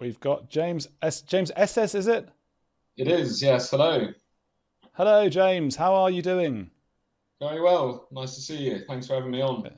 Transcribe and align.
we've 0.00 0.18
got 0.20 0.48
James 0.48 0.88
S. 1.02 1.22
James 1.22 1.52
Esses, 1.54 1.94
is 1.94 2.06
it? 2.06 2.28
It 2.96 3.08
is, 3.08 3.40
yes. 3.42 3.70
Hello. 3.70 4.08
Hello, 4.94 5.28
James. 5.28 5.76
How 5.76 5.94
are 5.94 6.10
you 6.10 6.22
doing? 6.22 6.70
Very 7.40 7.60
well. 7.60 8.08
Nice 8.10 8.34
to 8.34 8.40
see 8.40 8.58
you. 8.58 8.82
Thanks 8.86 9.06
for 9.06 9.14
having 9.14 9.30
me 9.30 9.40
on. 9.40 9.70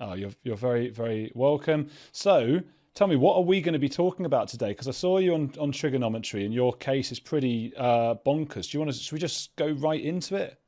Oh, 0.00 0.14
you're 0.14 0.32
you're 0.42 0.56
very 0.56 0.88
very 0.90 1.30
welcome. 1.34 1.88
So, 2.10 2.60
tell 2.94 3.06
me, 3.06 3.16
what 3.16 3.36
are 3.36 3.42
we 3.42 3.60
going 3.60 3.72
to 3.74 3.78
be 3.78 3.88
talking 3.88 4.26
about 4.26 4.48
today? 4.48 4.68
Because 4.68 4.88
I 4.88 4.92
saw 4.92 5.18
you 5.18 5.34
on 5.34 5.52
on 5.58 5.72
Triggernometry, 5.72 6.44
and 6.44 6.52
your 6.52 6.72
case 6.74 7.12
is 7.12 7.20
pretty 7.20 7.72
uh, 7.76 8.16
bonkers. 8.26 8.70
Do 8.70 8.76
you 8.76 8.80
want 8.80 8.92
to? 8.92 8.98
Should 8.98 9.12
we 9.12 9.20
just 9.20 9.54
go 9.56 9.70
right 9.70 10.00
into 10.00 10.34
it? 10.36 10.58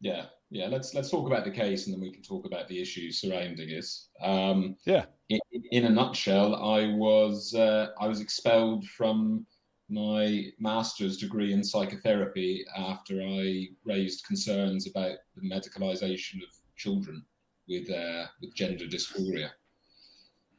Yeah, 0.00 0.26
yeah. 0.50 0.66
Let's 0.66 0.94
let's 0.94 1.10
talk 1.10 1.26
about 1.26 1.44
the 1.44 1.50
case, 1.50 1.86
and 1.86 1.94
then 1.94 2.00
we 2.00 2.10
can 2.10 2.22
talk 2.22 2.46
about 2.46 2.68
the 2.68 2.80
issues 2.80 3.20
surrounding 3.20 3.70
it. 3.70 3.86
Um, 4.22 4.76
yeah. 4.84 5.06
In, 5.28 5.38
in, 5.70 5.84
a 5.84 5.90
nutshell, 5.90 6.56
I 6.56 6.88
was 6.88 7.54
uh, 7.54 7.88
I 8.00 8.08
was 8.08 8.20
expelled 8.20 8.84
from 8.86 9.46
my 9.88 10.46
master's 10.58 11.16
degree 11.16 11.52
in 11.52 11.64
psychotherapy 11.64 12.64
after 12.76 13.22
I 13.22 13.68
raised 13.84 14.24
concerns 14.24 14.86
about 14.88 15.16
the 15.36 15.48
medicalization 15.48 16.36
of 16.42 16.50
children 16.76 17.24
with 17.68 17.90
uh, 17.90 18.26
with 18.40 18.54
gender 18.54 18.86
dysphoria. 18.86 19.50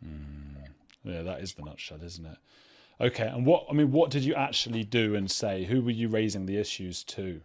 Mm. 0.05 0.67
Yeah, 1.03 1.23
that 1.23 1.41
is 1.41 1.53
the 1.53 1.63
nutshell, 1.63 2.01
isn't 2.03 2.25
it? 2.25 2.37
Okay, 2.99 3.27
and 3.27 3.45
what 3.45 3.65
I 3.69 3.73
mean, 3.73 3.91
what 3.91 4.11
did 4.11 4.23
you 4.23 4.35
actually 4.35 4.83
do 4.83 5.15
and 5.15 5.29
say? 5.29 5.65
Who 5.65 5.81
were 5.81 5.91
you 5.91 6.07
raising 6.07 6.45
the 6.45 6.57
issues 6.57 7.03
to? 7.05 7.41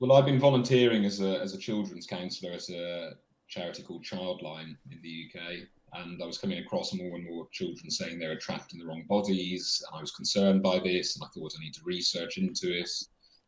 Well, 0.00 0.12
I've 0.12 0.26
been 0.26 0.38
volunteering 0.38 1.04
as 1.04 1.20
a 1.20 1.40
as 1.40 1.54
a 1.54 1.58
children's 1.58 2.06
counsellor 2.06 2.52
at 2.52 2.68
a 2.68 3.14
charity 3.48 3.82
called 3.82 4.04
Childline 4.04 4.76
in 4.92 5.00
the 5.02 5.24
UK, 5.26 5.68
and 5.94 6.22
I 6.22 6.26
was 6.26 6.38
coming 6.38 6.58
across 6.58 6.94
more 6.94 7.16
and 7.16 7.24
more 7.24 7.48
children 7.52 7.90
saying 7.90 8.18
they 8.18 8.28
were 8.28 8.36
trapped 8.36 8.72
in 8.72 8.78
the 8.78 8.86
wrong 8.86 9.02
bodies, 9.08 9.82
and 9.88 9.98
I 9.98 10.00
was 10.00 10.12
concerned 10.12 10.62
by 10.62 10.78
this, 10.78 11.16
and 11.16 11.24
I 11.24 11.28
thought 11.34 11.52
I 11.56 11.64
need 11.64 11.74
to 11.74 11.80
research 11.84 12.38
into 12.38 12.72
it, 12.72 12.88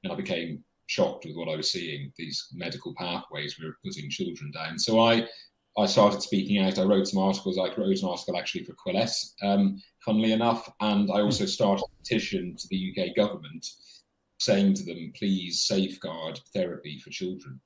and 0.02 0.12
I 0.12 0.16
became 0.16 0.64
shocked 0.88 1.24
with 1.24 1.36
what 1.36 1.48
I 1.48 1.54
was 1.54 1.70
seeing. 1.70 2.12
These 2.18 2.48
medical 2.52 2.96
pathways 2.96 3.56
we 3.56 3.66
were 3.66 3.78
putting 3.84 4.10
children 4.10 4.50
down. 4.50 4.76
So 4.76 4.98
I 4.98 5.28
I 5.78 5.86
started 5.86 6.20
speaking 6.20 6.58
out. 6.58 6.80
I 6.80 6.82
wrote 6.82 7.06
some 7.06 7.22
articles. 7.22 7.58
I 7.58 7.72
wrote 7.76 8.02
an 8.02 8.08
article 8.08 8.36
actually 8.36 8.64
for 8.64 8.74
Quillette, 8.74 9.34
um, 9.42 9.80
funnily 10.04 10.32
enough, 10.32 10.68
and 10.80 11.12
I 11.12 11.20
also 11.20 11.46
started 11.46 11.84
a 11.84 12.02
petition 12.02 12.56
to 12.56 12.66
the 12.70 12.90
UK 12.90 13.14
government 13.14 13.64
saying 14.40 14.74
to 14.74 14.84
them, 14.84 15.12
please 15.16 15.62
safeguard 15.62 16.40
therapy 16.54 16.98
for 16.98 17.10
children. 17.10 17.60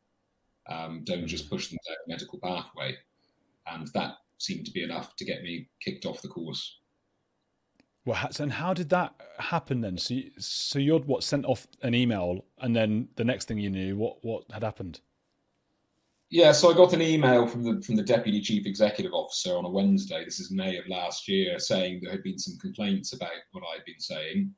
Um, 0.68 1.02
don't 1.04 1.26
just 1.26 1.48
push 1.48 1.68
them 1.68 1.78
down 1.86 1.96
a 2.06 2.10
medical 2.10 2.38
pathway. 2.40 2.96
And 3.66 3.88
that 3.94 4.16
seemed 4.38 4.66
to 4.66 4.72
be 4.72 4.82
enough 4.82 5.16
to 5.16 5.24
get 5.24 5.42
me 5.42 5.68
kicked 5.80 6.04
off 6.04 6.20
the 6.20 6.28
course. 6.28 6.78
Well, 8.04 8.28
and 8.38 8.52
how 8.52 8.74
did 8.74 8.90
that 8.90 9.14
happen 9.38 9.80
then? 9.80 9.96
So, 9.96 10.14
you, 10.14 10.30
so 10.38 10.78
you're 10.78 10.98
what 11.00 11.24
sent 11.24 11.46
off 11.46 11.66
an 11.82 11.94
email, 11.94 12.44
and 12.58 12.76
then 12.76 13.08
the 13.16 13.24
next 13.24 13.48
thing 13.48 13.58
you 13.58 13.70
knew, 13.70 13.96
what 13.96 14.22
what 14.22 14.44
had 14.52 14.62
happened? 14.62 15.00
Yeah, 16.28 16.52
so 16.52 16.70
I 16.70 16.74
got 16.74 16.92
an 16.92 17.00
email 17.00 17.46
from 17.46 17.62
the 17.62 17.80
from 17.80 17.96
the 17.96 18.02
deputy 18.02 18.42
chief 18.42 18.66
executive 18.66 19.14
officer 19.14 19.56
on 19.56 19.64
a 19.64 19.70
Wednesday. 19.70 20.22
This 20.22 20.38
is 20.38 20.50
May 20.50 20.76
of 20.76 20.86
last 20.86 21.28
year, 21.28 21.58
saying 21.58 22.00
there 22.02 22.12
had 22.12 22.22
been 22.22 22.38
some 22.38 22.58
complaints 22.58 23.14
about 23.14 23.30
what 23.52 23.64
I'd 23.72 23.86
been 23.86 24.00
saying, 24.00 24.54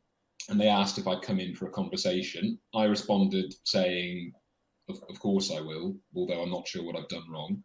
and 0.49 0.61
they 0.61 0.69
asked 0.69 0.99
if 0.99 1.07
I'd 1.07 1.23
come 1.23 1.41
in 1.41 1.55
for 1.55 1.67
a 1.67 1.73
conversation. 1.73 2.59
I 2.75 2.85
responded 2.85 3.55
saying, 3.65 4.33
"Of, 4.89 5.03
of 5.09 5.19
course 5.21 5.51
I 5.51 5.61
will," 5.61 5.97
although 6.15 6.43
I'm 6.43 6.51
not 6.51 6.69
sure 6.69 6.85
what 6.85 6.97
I've 6.97 7.09
done 7.09 7.29
wrong. 7.31 7.63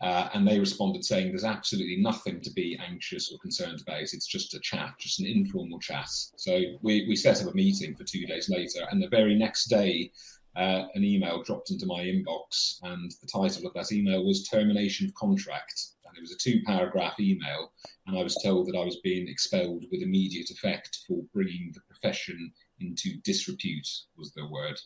Uh, 0.00 0.28
and 0.34 0.46
they 0.46 0.58
responded 0.58 1.04
saying 1.04 1.28
there's 1.28 1.44
absolutely 1.44 1.96
nothing 1.96 2.40
to 2.40 2.50
be 2.52 2.78
anxious 2.86 3.32
or 3.32 3.38
concerned 3.38 3.80
about. 3.80 4.00
It's 4.00 4.26
just 4.26 4.54
a 4.54 4.60
chat, 4.60 4.92
just 4.98 5.20
an 5.20 5.26
informal 5.26 5.78
chat. 5.78 6.08
So 6.36 6.60
we, 6.82 7.06
we 7.08 7.16
set 7.16 7.40
up 7.40 7.52
a 7.52 7.56
meeting 7.56 7.94
for 7.94 8.04
two 8.04 8.26
days 8.26 8.50
later. 8.50 8.86
And 8.90 9.02
the 9.02 9.08
very 9.08 9.34
next 9.34 9.66
day, 9.66 10.10
uh, 10.56 10.86
an 10.94 11.04
email 11.04 11.42
dropped 11.42 11.70
into 11.70 11.86
my 11.86 12.02
inbox. 12.02 12.78
And 12.82 13.10
the 13.22 13.28
title 13.28 13.66
of 13.66 13.74
that 13.74 13.92
email 13.92 14.24
was 14.26 14.46
Termination 14.48 15.06
of 15.06 15.14
Contract. 15.14 15.80
And 16.14 16.18
it 16.18 16.20
was 16.20 16.32
a 16.32 16.38
two 16.38 16.62
paragraph 16.64 17.18
email. 17.18 17.72
And 18.06 18.16
I 18.16 18.22
was 18.22 18.40
told 18.42 18.68
that 18.68 18.78
I 18.78 18.84
was 18.84 19.00
being 19.02 19.28
expelled 19.28 19.84
with 19.90 20.02
immediate 20.02 20.50
effect 20.50 21.00
for 21.06 21.22
bringing 21.32 21.72
the 21.74 21.80
profession 21.88 22.52
into 22.80 23.16
disrepute, 23.24 23.88
was 24.16 24.32
the 24.32 24.46
word. 24.46 24.78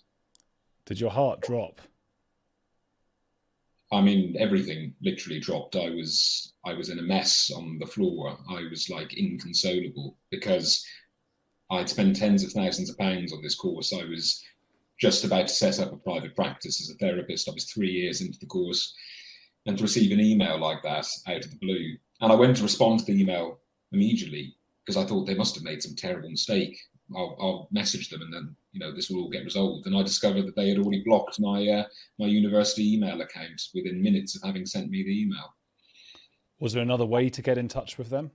Did 0.87 1.01
your 1.01 1.11
heart 1.11 1.43
drop? 1.43 1.81
I 3.91 4.01
mean, 4.01 4.37
everything 4.39 4.95
literally 5.03 5.41
dropped. 5.41 5.77
I 5.77 5.91
was 5.91 6.53
I 6.65 6.75
was 6.75 6.91
in 6.91 6.99
a 6.99 7.03
mess 7.03 7.51
on 7.51 7.79
the 7.79 7.87
floor. 7.87 8.39
I 8.51 8.67
was 8.71 8.91
like 8.91 9.17
inconsolable 9.17 10.17
because 10.31 10.85
I'd 11.71 11.89
spent 11.89 12.17
tens 12.17 12.45
of 12.45 12.53
thousands 12.53 12.91
of 12.91 12.99
pounds 12.99 13.33
on 13.33 13.43
this 13.43 13.55
course. 13.55 13.93
I 13.93 14.05
was 14.05 14.45
just 14.99 15.25
about 15.25 15.49
to 15.49 15.55
set 15.55 15.79
up 15.79 15.93
a 15.93 15.97
private 15.97 16.35
practice 16.35 16.81
as 16.81 16.91
a 16.91 16.99
therapist. 16.99 17.49
I 17.49 17.53
was 17.53 17.65
three 17.65 17.91
years 17.91 18.21
into 18.21 18.39
the 18.39 18.47
course, 18.47 18.95
and 19.69 19.77
to 19.77 19.85
receive 19.85 20.11
an 20.11 20.21
email 20.21 20.59
like 20.59 20.83
that 20.83 21.07
out 21.29 21.45
of 21.45 21.51
the 21.51 21.59
blue, 21.59 21.95
and 22.23 22.33
I 22.33 22.35
went 22.35 22.57
to 22.57 22.63
respond 22.63 23.01
to 23.01 23.05
the 23.05 23.21
email 23.21 23.61
immediately 23.93 24.57
because 24.85 24.97
I 24.97 25.07
thought 25.07 25.27
they 25.27 25.35
must 25.35 25.55
have 25.55 25.65
made 25.65 25.83
some 25.83 25.95
terrible 25.95 26.31
mistake. 26.31 26.77
I'll, 27.15 27.37
I'll, 27.41 27.69
message 27.71 28.11
them 28.11 28.21
and 28.21 28.33
then 28.33 28.55
you 28.73 28.81
know 28.81 28.95
this 28.95 29.09
will 29.09 29.23
all 29.23 29.31
get 29.31 29.45
resolved. 29.45 29.87
And 29.87 29.97
I 29.97 30.03
discovered 30.03 30.47
that 30.47 30.57
they 30.57 30.69
had 30.69 30.79
already 30.79 31.03
blocked 31.05 31.41
my 31.41 31.67
uh, 31.67 31.85
my 32.19 32.27
university 32.27 32.95
email 32.95 33.21
account 33.21 33.63
within 33.75 34.03
minutes 34.03 34.37
of 34.37 34.43
having 34.43 34.67
sent 34.67 34.91
me 34.91 35.03
the 35.03 35.23
email. 35.23 35.55
Was 36.61 36.73
there 36.73 36.83
another 36.83 37.07
way 37.07 37.29
to 37.31 37.43
get 37.43 37.59
in 37.59 37.69
touch 37.69 37.99
with 37.99 38.11
them? 38.11 38.31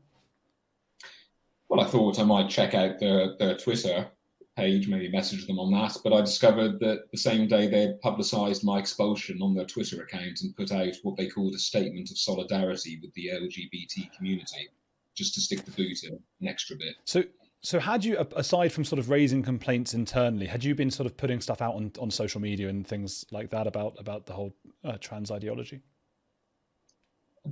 Well, 1.69 1.81
I 1.81 1.85
thought 1.85 2.19
I 2.19 2.23
might 2.23 2.49
check 2.49 2.73
out 2.73 2.99
their 2.99 3.35
their 3.37 3.57
Twitter 3.57 4.07
page, 4.55 4.87
maybe 4.87 5.09
message 5.09 5.47
them 5.47 5.59
on 5.59 5.71
that. 5.71 5.97
But 6.03 6.13
I 6.13 6.21
discovered 6.21 6.79
that 6.79 7.11
the 7.11 7.17
same 7.17 7.47
day 7.47 7.67
they 7.67 7.81
had 7.81 8.01
publicised 8.01 8.63
my 8.63 8.79
expulsion 8.79 9.41
on 9.41 9.53
their 9.53 9.65
Twitter 9.65 10.01
account 10.01 10.41
and 10.41 10.55
put 10.55 10.71
out 10.71 10.93
what 11.03 11.17
they 11.17 11.27
called 11.27 11.55
a 11.55 11.59
statement 11.59 12.11
of 12.11 12.17
solidarity 12.17 12.99
with 13.01 13.13
the 13.13 13.29
LGBT 13.33 14.15
community, 14.15 14.69
just 15.15 15.33
to 15.35 15.41
stick 15.41 15.65
the 15.65 15.71
boot 15.71 16.03
in 16.03 16.19
an 16.41 16.47
extra 16.47 16.75
bit. 16.75 16.95
So 17.05 17.23
so, 17.65 17.79
had 17.79 18.03
you, 18.03 18.17
aside 18.35 18.73
from 18.73 18.83
sort 18.83 18.99
of 18.99 19.09
raising 19.09 19.41
complaints 19.41 19.93
internally, 19.93 20.45
had 20.45 20.65
you 20.65 20.75
been 20.75 20.91
sort 20.91 21.05
of 21.05 21.15
putting 21.15 21.39
stuff 21.39 21.61
out 21.61 21.75
on, 21.75 21.93
on 21.97 22.11
social 22.11 22.41
media 22.41 22.67
and 22.67 22.85
things 22.85 23.23
like 23.31 23.49
that 23.51 23.67
about 23.67 23.95
about 23.97 24.25
the 24.25 24.33
whole 24.33 24.53
uh, 24.83 24.97
trans 24.99 25.31
ideology? 25.31 25.81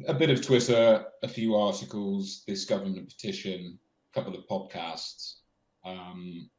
A 0.07 0.13
bit 0.13 0.29
of 0.29 0.45
Twitter, 0.45 1.05
a 1.23 1.27
few 1.29 1.55
articles, 1.55 2.43
this 2.45 2.65
government 2.65 3.07
petition, 3.07 3.79
a 4.13 4.19
couple 4.19 4.35
of 4.35 4.45
podcasts, 4.47 5.35
um, 5.85 6.49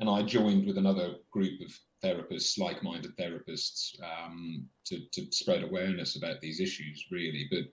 and 0.00 0.08
I 0.08 0.22
joined 0.22 0.66
with 0.66 0.78
another 0.78 1.16
group 1.30 1.60
of 1.60 1.72
therapists, 2.02 2.58
like-minded 2.58 3.16
therapists, 3.16 3.94
um, 4.02 4.66
to 4.86 5.00
to 5.12 5.26
spread 5.30 5.62
awareness 5.62 6.16
about 6.16 6.40
these 6.40 6.60
issues. 6.60 7.06
Really, 7.10 7.46
but. 7.50 7.64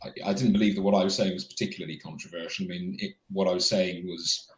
I, 0.00 0.30
I 0.30 0.32
didn't 0.32 0.52
believe 0.52 0.76
that 0.76 0.82
what 0.82 0.94
I 0.94 1.02
was 1.02 1.16
saying 1.16 1.32
was 1.34 1.42
particularly 1.42 1.98
controversial. 1.98 2.66
I 2.66 2.68
mean, 2.68 2.96
it, 3.00 3.14
what 3.32 3.48
I 3.48 3.52
was 3.52 3.68
saying 3.68 4.06
was 4.06 4.48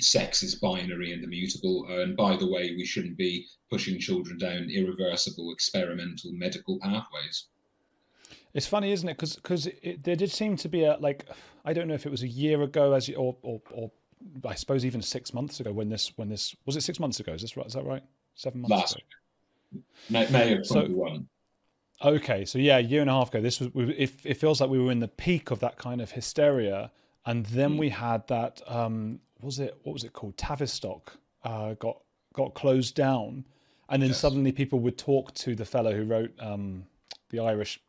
sex 0.00 0.42
is 0.42 0.56
binary 0.56 1.12
and 1.12 1.24
immutable. 1.24 1.86
And 1.88 2.16
by 2.16 2.36
the 2.36 2.50
way, 2.50 2.74
we 2.76 2.84
shouldn't 2.84 3.16
be 3.16 3.46
pushing 3.70 3.98
children 3.98 4.38
down 4.38 4.70
irreversible 4.70 5.52
experimental 5.52 6.32
medical 6.32 6.78
pathways. 6.80 7.46
It's 8.54 8.66
funny, 8.66 8.92
isn't 8.92 9.08
it? 9.08 9.16
Because 9.16 9.36
because 9.36 9.68
there 10.02 10.16
did 10.16 10.30
seem 10.30 10.56
to 10.58 10.68
be 10.68 10.84
a 10.84 10.96
like 10.98 11.26
I 11.64 11.72
don't 11.72 11.88
know 11.88 11.94
if 11.94 12.06
it 12.06 12.10
was 12.10 12.22
a 12.22 12.28
year 12.28 12.62
ago 12.62 12.92
as 12.92 13.08
or 13.10 13.36
or, 13.42 13.62
or 13.70 13.90
I 14.46 14.54
suppose 14.54 14.84
even 14.84 15.02
six 15.02 15.32
months 15.34 15.60
ago 15.60 15.72
when 15.72 15.88
this 15.88 16.12
when 16.16 16.28
this 16.28 16.54
was 16.66 16.76
it 16.76 16.82
six 16.82 16.98
months 17.00 17.20
ago? 17.20 17.32
Is 17.32 17.42
this 17.42 17.56
right? 17.56 17.66
Is 17.66 17.74
that 17.74 17.84
right? 17.84 18.02
Seven 18.34 18.62
months 18.62 18.70
Last 18.70 18.96
ago. 18.96 19.82
May, 20.10 20.28
May 20.30 20.56
of 20.56 20.68
twenty 20.68 20.94
one. 20.94 21.28
So, 22.00 22.10
okay, 22.10 22.44
so 22.44 22.58
yeah, 22.58 22.78
a 22.78 22.80
year 22.80 23.00
and 23.00 23.10
a 23.10 23.12
half 23.12 23.28
ago, 23.28 23.40
this 23.40 23.60
was. 23.60 23.90
It, 23.96 24.12
it 24.24 24.34
feels 24.34 24.60
like 24.60 24.70
we 24.70 24.78
were 24.78 24.92
in 24.92 25.00
the 25.00 25.08
peak 25.08 25.50
of 25.50 25.60
that 25.60 25.76
kind 25.78 26.00
of 26.00 26.10
hysteria, 26.10 26.90
and 27.26 27.46
then 27.46 27.72
mm. 27.72 27.78
we 27.78 27.88
had 27.88 28.26
that 28.28 28.60
um, 28.66 29.20
was 29.40 29.58
it 29.58 29.78
what 29.82 29.92
was 29.92 30.04
it 30.04 30.12
called 30.12 30.36
Tavistock 30.36 31.16
uh, 31.44 31.74
got 31.74 31.98
got 32.34 32.54
closed 32.54 32.94
down, 32.94 33.44
and 33.88 34.02
then 34.02 34.10
yes. 34.10 34.18
suddenly 34.18 34.52
people 34.52 34.80
would 34.80 34.98
talk 34.98 35.34
to 35.34 35.54
the 35.54 35.64
fellow 35.64 35.94
who 35.94 36.04
wrote 36.04 36.32
um, 36.40 36.84
the 37.30 37.40
Irish 37.40 37.80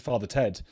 Father 0.00 0.26
Ted 0.26 0.62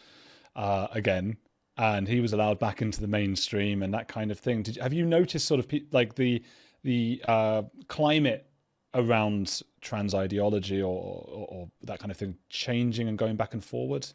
uh, 0.57 0.89
again, 0.93 1.37
and 1.81 2.07
he 2.07 2.21
was 2.21 2.33
allowed 2.33 2.59
back 2.59 2.83
into 2.83 3.01
the 3.01 3.07
mainstream 3.07 3.83
and 3.83 3.93
that 3.95 4.07
kind 4.07 4.31
of 4.31 4.39
thing. 4.39 4.63
Did 4.63 4.77
have 4.77 4.93
you 4.93 5.07
noticed 5.07 5.47
sort 5.47 5.59
of 5.59 5.67
pe- 5.67 5.85
like 5.93 6.15
the 6.15 6.43
the 6.83 7.23
uh, 7.27 7.63
climate 7.89 8.47
around 8.95 9.63
trans 9.81 10.15
ideology 10.15 10.83
or, 10.83 10.89
or, 11.29 11.47
or 11.49 11.69
that 11.85 11.99
kind 11.99 12.11
of 12.11 12.17
thing 12.17 12.37
changing 12.49 13.09
and 13.09 13.17
going 13.17 13.37
back 13.37 13.55
and 13.55 13.65
forward? 13.65 14.07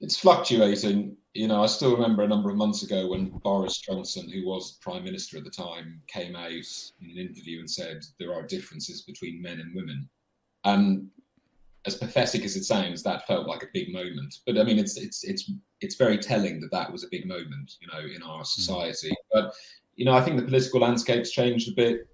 It's 0.00 0.18
fluctuating 0.18 1.16
you 1.34 1.46
know, 1.46 1.62
I 1.62 1.66
still 1.66 1.94
remember 1.94 2.22
a 2.22 2.28
number 2.28 2.50
of 2.50 2.56
months 2.56 2.82
ago 2.82 3.08
when 3.08 3.28
Boris 3.28 3.78
Johnson, 3.78 4.28
who 4.28 4.44
was 4.44 4.78
prime 4.80 5.04
minister 5.04 5.38
at 5.38 5.44
the 5.44 5.50
time, 5.50 6.02
came 6.08 6.34
out 6.34 6.50
in 6.50 7.10
an 7.10 7.18
interview 7.18 7.60
and 7.60 7.70
said 7.70 8.04
there 8.18 8.34
are 8.34 8.42
differences 8.42 9.02
between 9.02 9.40
men 9.40 9.60
and 9.60 9.74
women. 9.74 10.08
And 10.64 11.08
as 11.86 11.94
pathetic 11.94 12.44
as 12.44 12.56
it 12.56 12.64
sounds, 12.64 13.02
that 13.04 13.26
felt 13.28 13.46
like 13.46 13.62
a 13.62 13.68
big 13.72 13.92
moment. 13.92 14.40
But 14.44 14.58
I 14.58 14.64
mean, 14.64 14.78
it's 14.78 14.96
it's 14.96 15.22
it's 15.22 15.50
it's 15.80 15.96
very 15.96 16.18
telling 16.18 16.60
that 16.60 16.70
that 16.70 16.92
was 16.92 17.04
a 17.04 17.08
big 17.10 17.26
moment, 17.26 17.76
you 17.80 17.88
know, 17.88 18.06
in 18.14 18.22
our 18.22 18.38
hmm. 18.38 18.44
society. 18.44 19.14
But 19.32 19.52
you 19.96 20.04
know, 20.04 20.14
I 20.14 20.22
think 20.22 20.36
the 20.36 20.46
political 20.46 20.80
landscape's 20.80 21.30
changed 21.30 21.70
a 21.70 21.74
bit. 21.74 22.08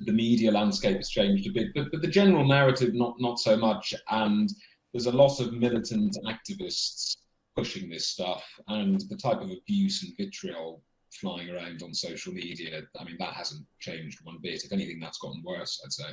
The 0.00 0.12
media 0.12 0.52
landscape 0.52 0.96
has 0.96 1.10
changed 1.10 1.48
a 1.48 1.52
bit, 1.52 1.68
but, 1.74 1.90
but 1.90 2.02
the 2.02 2.08
general 2.08 2.46
narrative 2.46 2.94
not 2.94 3.14
not 3.18 3.38
so 3.38 3.56
much. 3.56 3.94
And 4.10 4.48
there's 4.92 5.06
a 5.06 5.12
lot 5.12 5.40
of 5.40 5.52
militant 5.52 6.16
activists 6.26 7.16
pushing 7.56 7.90
this 7.90 8.08
stuff, 8.08 8.44
and 8.68 9.00
the 9.08 9.16
type 9.16 9.40
of 9.40 9.50
abuse 9.50 10.04
and 10.04 10.16
vitriol 10.16 10.82
flying 11.12 11.50
around 11.50 11.82
on 11.82 11.92
social 11.92 12.32
media. 12.32 12.82
I 12.98 13.04
mean, 13.04 13.16
that 13.18 13.34
hasn't 13.34 13.66
changed 13.80 14.20
one 14.22 14.38
bit. 14.40 14.64
If 14.64 14.72
anything, 14.72 15.00
that's 15.00 15.18
gotten 15.18 15.42
worse. 15.44 15.80
I'd 15.84 15.92
say. 15.92 16.10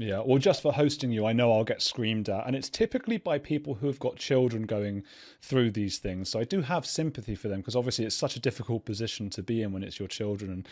Yeah, 0.00 0.22
well, 0.24 0.38
just 0.38 0.62
for 0.62 0.72
hosting 0.72 1.10
you, 1.10 1.26
I 1.26 1.32
know 1.32 1.52
I'll 1.52 1.64
get 1.64 1.82
screamed 1.82 2.28
at. 2.28 2.46
And 2.46 2.54
it's 2.54 2.68
typically 2.68 3.16
by 3.18 3.38
people 3.38 3.74
who 3.74 3.88
have 3.88 3.98
got 3.98 4.14
children 4.14 4.62
going 4.62 5.02
through 5.42 5.72
these 5.72 5.98
things. 5.98 6.28
So 6.28 6.38
I 6.38 6.44
do 6.44 6.62
have 6.62 6.86
sympathy 6.86 7.34
for 7.34 7.48
them 7.48 7.58
because 7.60 7.74
obviously 7.74 8.04
it's 8.04 8.14
such 8.14 8.36
a 8.36 8.40
difficult 8.40 8.84
position 8.84 9.28
to 9.30 9.42
be 9.42 9.60
in 9.60 9.72
when 9.72 9.82
it's 9.82 9.98
your 9.98 10.06
children 10.06 10.52
and, 10.52 10.68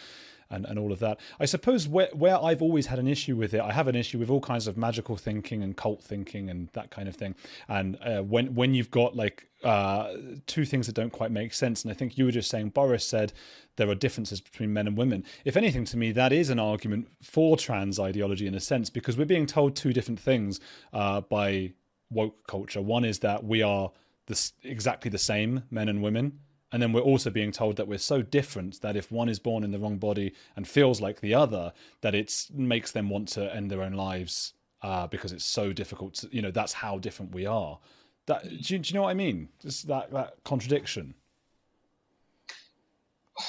and, 0.51 0.65
and 0.67 0.79
all 0.79 0.93
of 0.93 0.99
that. 1.01 1.19
I 1.41 1.45
suppose 1.45 1.89
where, 1.89 2.09
where 2.13 2.43
I've 2.43 2.63
always 2.63 2.87
had 2.87 2.99
an 2.99 3.09
issue 3.09 3.37
with 3.37 3.55
it, 3.55 3.61
I 3.61 3.73
have 3.73 3.89
an 3.89 3.97
issue 3.97 4.19
with 4.19 4.31
all 4.31 4.41
kinds 4.41 4.67
of 4.67 4.77
magical 4.77 5.17
thinking 5.17 5.63
and 5.63 5.77
cult 5.77 6.03
thinking 6.03 6.51
and 6.51 6.69
that 6.73 6.91
kind 6.91 7.09
of 7.09 7.17
thing. 7.17 7.35
And 7.69 7.99
uh, 8.03 8.23
when, 8.23 8.55
when 8.55 8.75
you've 8.75 8.91
got 8.91 9.17
like 9.17 9.49
uh, 9.65 10.13
two 10.47 10.65
things 10.65 10.87
that 10.87 10.95
don't 10.95 11.13
quite 11.13 11.31
make 11.31 11.53
sense, 11.53 11.83
and 11.83 11.91
I 11.91 11.95
think 11.95 12.17
you 12.17 12.25
were 12.25 12.31
just 12.31 12.51
saying, 12.51 12.71
Boris 12.71 13.05
said 13.05 13.33
there 13.77 13.89
are 13.89 13.95
differences 13.95 14.41
between 14.41 14.73
men 14.73 14.87
and 14.87 14.97
women. 14.97 15.25
If 15.45 15.57
anything, 15.57 15.85
to 15.87 15.97
me, 15.97 16.13
that 16.13 16.33
is 16.33 16.51
an 16.51 16.59
argument 16.59 17.09
for 17.23 17.57
trans 17.57 17.99
ideology 17.99 18.47
in 18.47 18.55
a 18.55 18.61
sense, 18.61 18.91
because 18.91 19.17
we're 19.17 19.25
being 19.27 19.47
told 19.47 19.75
two 19.75 19.93
different 19.93 20.21
things 20.21 20.61
uh, 20.93 21.21
by 21.23 21.73
woke 22.11 22.47
culture. 22.47 22.81
One 22.81 23.05
is 23.05 23.19
that 23.21 23.45
we 23.45 23.63
are 23.63 23.91
this, 24.27 24.53
exactly 24.63 25.11
the 25.11 25.19
same, 25.19 25.65
men 25.71 25.89
and 25.89 26.03
women. 26.03 26.41
And 26.77 26.83
then 26.83 26.93
we're 26.93 27.01
also 27.01 27.31
being 27.31 27.53
told 27.53 27.77
that 27.77 27.89
we're 27.89 27.97
so 27.97 28.21
different 28.21 28.83
that 28.83 28.97
if 28.97 29.11
one 29.11 29.31
is 29.31 29.39
born 29.39 29.65
in 29.65 29.71
the 29.71 29.79
wrong 29.79 29.97
body 29.97 30.35
and 30.57 30.69
feels 30.69 31.01
like 31.01 31.23
the 31.23 31.33
other, 31.33 31.73
that 32.03 32.15
it 32.15 32.49
makes 32.53 32.93
them 32.93 33.09
want 33.09 33.29
to 33.29 33.57
end 33.57 33.71
their 33.71 33.81
own 33.81 33.95
lives 33.95 34.53
uh, 34.83 35.07
because 35.07 35.33
it's 35.33 35.47
so 35.47 35.73
difficult. 35.73 36.17
To, 36.17 36.29
you 36.31 36.43
know, 36.43 36.51
that's 36.51 36.75
how 36.75 36.99
different 36.99 37.35
we 37.35 37.47
are. 37.47 37.79
That 38.27 38.43
do 38.43 38.75
you, 38.75 38.79
do 38.79 38.91
you 38.91 38.95
know 38.95 39.05
what 39.05 39.09
I 39.09 39.15
mean? 39.15 39.49
Just 39.59 39.89
that 39.89 40.11
that 40.11 40.35
contradiction. 40.45 41.15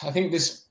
I 0.01 0.11
think 0.11 0.31
this 0.31 0.67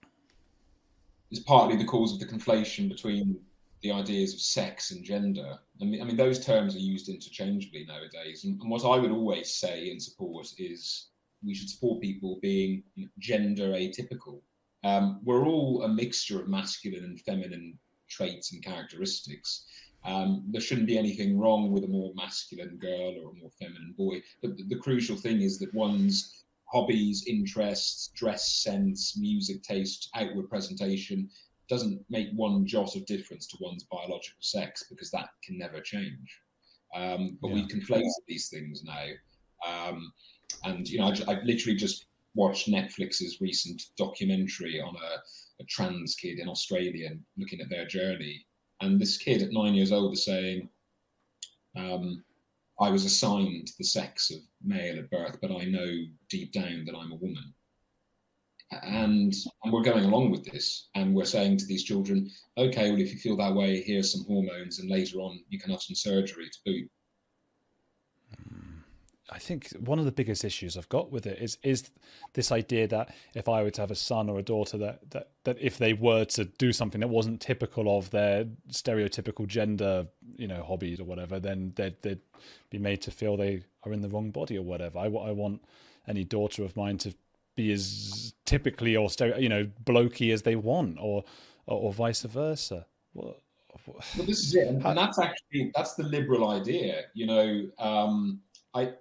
is 1.30 1.40
partly 1.40 1.76
the 1.76 1.84
cause 1.84 2.14
of 2.14 2.20
the 2.20 2.34
conflation 2.34 2.88
between 2.88 3.38
the 3.82 3.92
ideas 3.92 4.32
of 4.32 4.40
sex 4.40 4.92
and 4.92 5.04
gender. 5.04 5.58
I 5.82 5.84
mean, 5.84 6.00
I 6.00 6.06
mean 6.06 6.16
those 6.16 6.42
terms 6.42 6.74
are 6.74 6.78
used 6.78 7.10
interchangeably 7.10 7.84
nowadays. 7.84 8.44
And, 8.44 8.58
and, 8.62 8.70
what 8.70 8.86
I 8.86 8.98
would 8.98 9.10
always 9.10 9.52
say 9.52 9.90
in 9.90 10.00
support 10.00 10.54
is 10.56 11.08
we 11.44 11.54
should 11.54 11.70
support 11.70 12.00
people 12.00 12.38
being 12.42 12.82
gender 13.18 13.68
atypical. 13.68 14.40
Um, 14.84 15.20
we're 15.24 15.46
all 15.46 15.82
a 15.82 15.88
mixture 15.88 16.40
of 16.40 16.48
masculine 16.48 17.04
and 17.04 17.20
feminine 17.20 17.78
traits 18.08 18.52
and 18.52 18.64
characteristics. 18.64 19.66
Um, 20.04 20.44
there 20.48 20.60
shouldn't 20.60 20.86
be 20.86 20.98
anything 20.98 21.38
wrong 21.38 21.72
with 21.72 21.84
a 21.84 21.88
more 21.88 22.12
masculine 22.14 22.76
girl 22.76 23.14
or 23.20 23.30
a 23.30 23.34
more 23.34 23.50
feminine 23.58 23.94
boy. 23.98 24.22
But 24.40 24.56
the, 24.56 24.64
the 24.64 24.78
crucial 24.78 25.16
thing 25.16 25.42
is 25.42 25.58
that 25.58 25.74
one's 25.74 26.44
hobbies, 26.66 27.24
interests, 27.26 28.10
dress 28.14 28.62
sense, 28.62 29.18
music 29.18 29.62
taste, 29.62 30.08
outward 30.14 30.48
presentation 30.48 31.28
doesn't 31.68 32.04
make 32.08 32.28
one 32.34 32.64
jot 32.64 32.94
of 32.94 33.06
difference 33.06 33.46
to 33.48 33.56
one's 33.60 33.84
biological 33.90 34.38
sex 34.40 34.84
because 34.88 35.10
that 35.10 35.28
can 35.42 35.58
never 35.58 35.80
change. 35.80 36.40
Um, 36.94 37.38
but 37.42 37.48
yeah. 37.48 37.54
we've 37.54 37.68
conflated 37.68 38.10
these 38.28 38.48
things 38.48 38.84
now. 38.84 39.06
Um, 39.66 40.12
and, 40.64 40.88
you 40.88 40.98
know, 40.98 41.06
I, 41.06 41.32
I, 41.32 41.40
literally 41.42 41.76
just 41.76 42.06
watched 42.34 42.68
Netflix's 42.68 43.40
recent 43.40 43.82
documentary 43.96 44.80
on 44.80 44.94
a, 44.94 45.62
a 45.62 45.64
trans 45.68 46.14
kid 46.14 46.38
in 46.38 46.48
Australia 46.48 47.08
and 47.10 47.20
looking 47.36 47.60
at 47.60 47.70
their 47.70 47.86
journey. 47.86 48.44
And 48.80 49.00
this 49.00 49.16
kid 49.16 49.42
at 49.42 49.52
nine 49.52 49.74
years 49.74 49.92
old 49.92 50.12
is 50.12 50.24
saying, 50.24 50.68
um, 51.76 52.22
I 52.78 52.90
was 52.90 53.04
assigned 53.04 53.70
the 53.78 53.84
sex 53.84 54.30
of 54.30 54.38
male 54.62 54.98
at 54.98 55.10
birth, 55.10 55.38
but 55.40 55.50
I 55.50 55.64
know 55.64 56.04
deep 56.28 56.52
down 56.52 56.84
that 56.84 56.94
I'm 56.94 57.12
a 57.12 57.16
woman. 57.16 57.54
And, 58.82 59.32
and 59.62 59.72
we're 59.72 59.82
going 59.82 60.04
along 60.04 60.30
with 60.30 60.44
this, 60.44 60.88
and 60.94 61.14
we're 61.14 61.24
saying 61.24 61.58
to 61.58 61.66
these 61.66 61.84
children, 61.84 62.28
okay, 62.58 62.90
well, 62.90 63.00
if 63.00 63.12
you 63.12 63.18
feel 63.18 63.36
that 63.36 63.54
way, 63.54 63.80
here's 63.80 64.12
some 64.12 64.24
hormones, 64.26 64.80
and 64.80 64.90
later 64.90 65.18
on 65.20 65.40
you 65.48 65.58
can 65.58 65.70
have 65.70 65.82
some 65.82 65.94
surgery 65.94 66.50
to 66.50 66.58
boot. 66.66 66.90
I 69.30 69.38
think 69.38 69.70
one 69.80 69.98
of 69.98 70.04
the 70.04 70.12
biggest 70.12 70.44
issues 70.44 70.76
I've 70.76 70.88
got 70.88 71.10
with 71.10 71.26
it 71.26 71.38
is 71.40 71.58
is 71.62 71.90
this 72.34 72.52
idea 72.52 72.86
that 72.88 73.14
if 73.34 73.48
I 73.48 73.62
were 73.62 73.70
to 73.72 73.80
have 73.80 73.90
a 73.90 73.96
son 73.96 74.30
or 74.30 74.38
a 74.38 74.42
daughter, 74.42 74.78
that 74.78 75.10
that 75.10 75.30
that 75.44 75.56
if 75.60 75.78
they 75.78 75.94
were 75.94 76.24
to 76.26 76.44
do 76.44 76.72
something 76.72 77.00
that 77.00 77.08
wasn't 77.08 77.40
typical 77.40 77.98
of 77.98 78.10
their 78.10 78.46
stereotypical 78.70 79.46
gender, 79.46 80.06
you 80.36 80.46
know, 80.46 80.62
hobbies 80.62 81.00
or 81.00 81.04
whatever, 81.04 81.40
then 81.40 81.72
they'd 81.74 82.00
they'd 82.02 82.20
be 82.70 82.78
made 82.78 83.02
to 83.02 83.10
feel 83.10 83.36
they 83.36 83.62
are 83.84 83.92
in 83.92 84.00
the 84.00 84.08
wrong 84.08 84.30
body 84.30 84.58
or 84.58 84.62
whatever. 84.62 84.98
I, 84.98 85.06
I 85.06 85.32
want 85.32 85.62
any 86.06 86.22
daughter 86.22 86.62
of 86.62 86.76
mine 86.76 86.98
to 86.98 87.14
be 87.56 87.72
as 87.72 88.32
typically 88.44 88.96
or 88.96 89.10
stereo, 89.10 89.38
you 89.38 89.48
know, 89.48 89.68
blokey 89.84 90.32
as 90.32 90.42
they 90.42 90.54
want, 90.54 90.98
or 91.00 91.24
or, 91.66 91.80
or 91.80 91.92
vice 91.92 92.22
versa. 92.22 92.86
Well, 93.12 93.36
well, 93.86 94.26
this 94.26 94.40
is 94.40 94.54
it, 94.54 94.68
and, 94.68 94.84
and 94.84 94.96
that's 94.96 95.18
actually 95.18 95.72
that's 95.74 95.94
the 95.94 96.04
liberal 96.04 96.50
idea. 96.50 97.02
You 97.14 97.26
know, 97.26 97.68
um, 97.78 98.40
I 98.74 98.92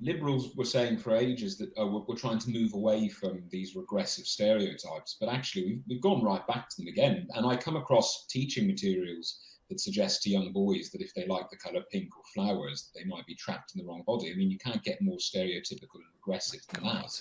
liberals 0.00 0.54
were 0.56 0.64
saying 0.64 0.98
for 0.98 1.14
ages 1.14 1.56
that 1.58 1.72
oh, 1.76 1.86
we're, 1.86 2.02
we're, 2.06 2.16
trying 2.16 2.38
to 2.38 2.50
move 2.50 2.74
away 2.74 3.08
from 3.08 3.42
these 3.50 3.74
regressive 3.74 4.26
stereotypes, 4.26 5.16
but 5.18 5.28
actually 5.28 5.64
we've, 5.64 5.82
we've 5.88 6.02
gone 6.02 6.22
right 6.22 6.46
back 6.46 6.68
to 6.68 6.76
them 6.76 6.88
again. 6.88 7.26
And 7.34 7.46
I 7.46 7.56
come 7.56 7.76
across 7.76 8.26
teaching 8.28 8.66
materials 8.66 9.40
that 9.68 9.80
suggest 9.80 10.22
to 10.22 10.30
young 10.30 10.52
boys 10.52 10.90
that 10.90 11.00
if 11.00 11.14
they 11.14 11.26
like 11.26 11.50
the 11.50 11.56
color 11.56 11.82
pink 11.90 12.08
or 12.16 12.22
flowers, 12.34 12.90
they 12.94 13.04
might 13.04 13.26
be 13.26 13.34
trapped 13.34 13.72
in 13.74 13.80
the 13.80 13.88
wrong 13.88 14.02
body. 14.06 14.30
I 14.30 14.36
mean, 14.36 14.50
you 14.50 14.58
can't 14.58 14.82
get 14.82 15.02
more 15.02 15.18
stereotypical 15.18 15.96
and 15.96 16.04
regressive 16.20 16.60
than 16.72 16.84
that. 16.84 17.20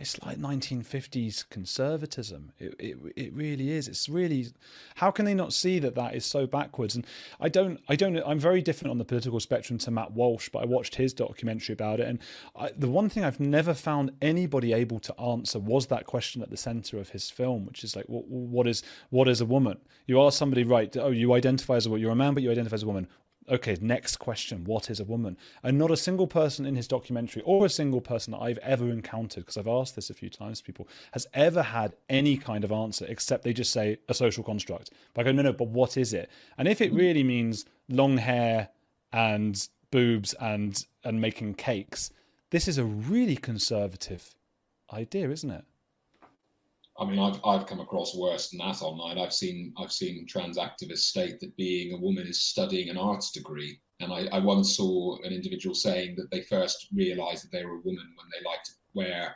It's 0.00 0.20
like 0.24 0.38
1950s 0.38 1.48
conservatism. 1.50 2.52
It, 2.58 2.74
it 2.78 2.96
it 3.16 3.34
really 3.34 3.70
is. 3.72 3.86
It's 3.86 4.08
really 4.08 4.48
how 4.94 5.10
can 5.10 5.26
they 5.26 5.34
not 5.34 5.52
see 5.52 5.78
that 5.78 5.94
that 5.94 6.14
is 6.14 6.24
so 6.24 6.46
backwards? 6.46 6.96
And 6.96 7.06
I 7.38 7.50
don't 7.50 7.78
I 7.86 7.96
don't 7.96 8.16
I'm 8.24 8.38
very 8.38 8.62
different 8.62 8.90
on 8.90 8.98
the 8.98 9.04
political 9.04 9.38
spectrum 9.40 9.78
to 9.80 9.90
Matt 9.90 10.12
Walsh, 10.12 10.48
but 10.48 10.60
I 10.62 10.64
watched 10.64 10.94
his 10.94 11.12
documentary 11.12 11.74
about 11.74 12.00
it, 12.00 12.08
and 12.08 12.18
I, 12.56 12.70
the 12.76 12.88
one 12.88 13.10
thing 13.10 13.24
I've 13.24 13.40
never 13.40 13.74
found 13.74 14.12
anybody 14.22 14.72
able 14.72 15.00
to 15.00 15.20
answer 15.20 15.58
was 15.58 15.88
that 15.88 16.06
question 16.06 16.40
at 16.40 16.50
the 16.50 16.56
center 16.56 16.98
of 16.98 17.10
his 17.10 17.28
film, 17.28 17.66
which 17.66 17.84
is 17.84 17.94
like, 17.94 18.06
what, 18.08 18.26
what 18.26 18.66
is 18.66 18.82
what 19.10 19.28
is 19.28 19.42
a 19.42 19.46
woman? 19.46 19.78
You 20.06 20.22
ask 20.22 20.38
somebody, 20.38 20.64
right? 20.64 20.96
Oh, 20.96 21.10
you 21.10 21.34
identify 21.34 21.76
as 21.76 21.86
a. 21.86 21.90
You're 21.90 22.12
a 22.12 22.16
man, 22.16 22.32
but 22.32 22.42
you 22.42 22.50
identify 22.50 22.74
as 22.74 22.84
a 22.84 22.86
woman 22.86 23.06
okay, 23.50 23.76
next 23.80 24.16
question, 24.16 24.64
what 24.64 24.88
is 24.88 25.00
a 25.00 25.04
woman? 25.04 25.36
And 25.62 25.78
not 25.78 25.90
a 25.90 25.96
single 25.96 26.26
person 26.26 26.64
in 26.64 26.76
his 26.76 26.86
documentary 26.86 27.42
or 27.44 27.66
a 27.66 27.70
single 27.70 28.00
person 28.00 28.30
that 28.32 28.38
I've 28.38 28.58
ever 28.58 28.88
encountered, 28.90 29.40
because 29.40 29.56
I've 29.56 29.66
asked 29.66 29.96
this 29.96 30.10
a 30.10 30.14
few 30.14 30.30
times 30.30 30.60
people, 30.60 30.88
has 31.12 31.26
ever 31.34 31.62
had 31.62 31.94
any 32.08 32.36
kind 32.36 32.64
of 32.64 32.72
answer 32.72 33.04
except 33.08 33.42
they 33.44 33.52
just 33.52 33.72
say 33.72 33.98
a 34.08 34.14
social 34.14 34.44
construct. 34.44 34.90
But 35.14 35.22
I 35.22 35.24
go, 35.24 35.32
no, 35.32 35.42
no, 35.42 35.52
but 35.52 35.68
what 35.68 35.96
is 35.96 36.14
it? 36.14 36.30
And 36.56 36.68
if 36.68 36.80
it 36.80 36.90
hmm. 36.90 36.96
really 36.96 37.24
means 37.24 37.64
long 37.88 38.18
hair 38.18 38.68
and 39.12 39.68
boobs 39.90 40.34
and 40.34 40.84
and 41.02 41.20
making 41.20 41.54
cakes, 41.54 42.10
this 42.50 42.68
is 42.68 42.78
a 42.78 42.84
really 42.84 43.36
conservative 43.36 44.34
idea, 44.92 45.30
isn't 45.30 45.50
it? 45.50 45.64
I 47.00 47.06
mean, 47.06 47.18
I've 47.18 47.40
I've 47.44 47.66
come 47.66 47.80
across 47.80 48.14
worse 48.14 48.50
than 48.50 48.58
that 48.58 48.82
online. 48.82 49.18
I've 49.18 49.32
seen 49.32 49.72
I've 49.78 49.92
seen 49.92 50.26
trans 50.26 50.58
activists 50.58 50.98
state 50.98 51.40
that 51.40 51.56
being 51.56 51.94
a 51.94 51.98
woman 51.98 52.26
is 52.26 52.42
studying 52.42 52.90
an 52.90 52.98
arts 52.98 53.30
degree, 53.30 53.80
and 54.00 54.12
I, 54.12 54.28
I 54.30 54.38
once 54.38 54.76
saw 54.76 55.16
an 55.22 55.32
individual 55.32 55.74
saying 55.74 56.16
that 56.16 56.30
they 56.30 56.42
first 56.42 56.88
realised 56.94 57.44
that 57.44 57.52
they 57.52 57.64
were 57.64 57.76
a 57.76 57.86
woman 57.86 58.06
when 58.16 58.26
they 58.30 58.46
liked 58.46 58.66
to 58.66 58.72
wear, 58.92 59.34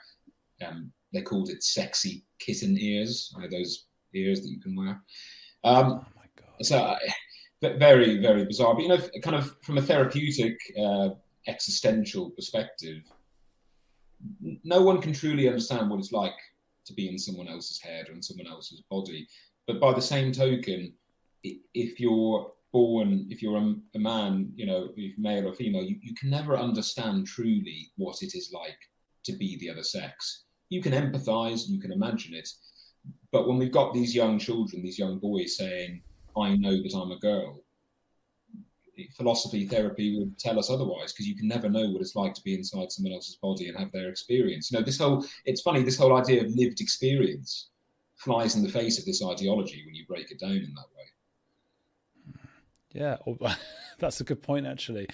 um, 0.67 0.93
they 1.15 1.23
called 1.23 1.49
it 1.49 1.63
sexy 1.63 2.27
kitten 2.39 2.77
ears, 2.79 3.35
those 3.51 3.87
ears 4.15 4.43
that 4.43 4.51
you 4.51 4.61
can 4.61 4.77
wear. 4.77 5.03
Um, 5.65 5.87
oh 5.87 6.07
my 6.17 6.27
god! 6.37 6.67
So 6.67 6.77
uh, 6.77 6.99
very 7.79 8.19
very 8.19 8.45
bizarre, 8.45 8.75
but 8.75 8.83
you 8.83 8.89
know, 8.89 9.01
kind 9.23 9.37
of 9.37 9.57
from 9.63 9.79
a 9.79 9.83
therapeutic 9.83 10.59
uh, 10.79 11.11
existential 11.49 12.29
perspective, 12.33 12.99
no 14.65 14.83
one 14.83 15.01
can 15.01 15.15
truly 15.15 15.49
understand 15.49 15.89
what 15.89 15.99
it's 15.99 16.13
like 16.13 16.35
to 16.87 16.95
be 16.95 17.09
in 17.09 17.19
someone 17.19 17.49
else's 17.49 17.81
head 17.81 18.09
or 18.09 18.13
in 18.13 18.23
someone 18.23 18.47
else's 18.47 18.83
body. 18.91 19.27
But 19.67 19.81
by 19.81 19.93
the 19.93 20.03
same 20.03 20.33
token, 20.33 20.93
if 21.43 22.01
you're 22.01 22.53
born, 22.73 23.27
if 23.31 23.43
you're 23.43 23.57
a, 23.57 23.75
a 23.95 23.99
man, 23.99 24.53
you 24.57 24.67
know, 24.67 24.91
male 25.17 25.49
or 25.49 25.55
female, 25.55 25.85
you, 25.85 25.97
you 26.03 26.15
can 26.15 26.31
never 26.31 26.57
understand 26.57 27.27
truly 27.27 27.91
what 27.97 28.23
it 28.23 28.35
is 28.35 28.53
like 28.53 28.79
to 29.25 29.33
be 29.33 29.59
the 29.59 29.71
other 29.71 29.83
sex. 29.83 30.45
You 30.69 30.83
can 30.83 30.93
empathize, 30.93 31.69
you 31.69 31.81
can 31.81 31.93
imagine 31.93 32.35
it. 32.35 32.49
But 33.33 33.49
when 33.49 33.59
we've 33.59 33.73
got 33.73 33.95
these 33.95 34.15
young 34.15 34.39
children, 34.39 34.83
these 34.83 34.99
young 34.99 35.19
boys 35.19 35.57
saying, 35.57 36.03
I 36.37 36.57
know 36.57 36.77
that 36.83 36.95
I'm 36.95 37.13
a 37.13 37.19
girl, 37.19 37.64
philosophy 39.17 39.67
therapy 39.67 40.19
would 40.19 40.39
tell 40.39 40.59
us 40.59 40.71
otherwise 40.71 41.13
because 41.13 41.27
you 41.27 41.37
can 41.37 41.49
never 41.49 41.69
know 41.69 41.89
what 41.91 42.01
it's 42.01 42.17
like 42.17 42.35
to 42.35 42.43
be 42.43 42.55
inside 42.55 42.91
someone 42.91 43.13
else's 43.13 43.37
body 43.37 43.69
and 43.69 43.79
have 43.79 43.93
their 43.93 44.09
experience. 44.09 44.71
You 44.71 44.79
know 44.79 44.85
this 44.85 44.99
whole 44.99 45.25
it's 45.45 45.61
funny 45.61 45.83
this 45.83 45.99
whole 45.99 46.17
idea 46.17 46.43
of 46.43 46.51
lived 46.51 46.81
experience 46.81 47.71
flies 48.17 48.55
in 48.57 48.63
the 48.63 48.69
face 48.69 48.99
of 48.99 49.05
this 49.05 49.23
ideology 49.25 49.83
when 49.85 49.95
you 49.95 50.07
break 50.07 50.31
it 50.31 50.41
down 50.41 50.53
in 50.53 50.75
that 50.75 50.87
way. 50.97 51.05
Yeah 52.93 53.17
that's 53.99 54.21
a 54.21 54.25
good 54.25 54.43
point 54.43 54.67
actually. 54.67 55.09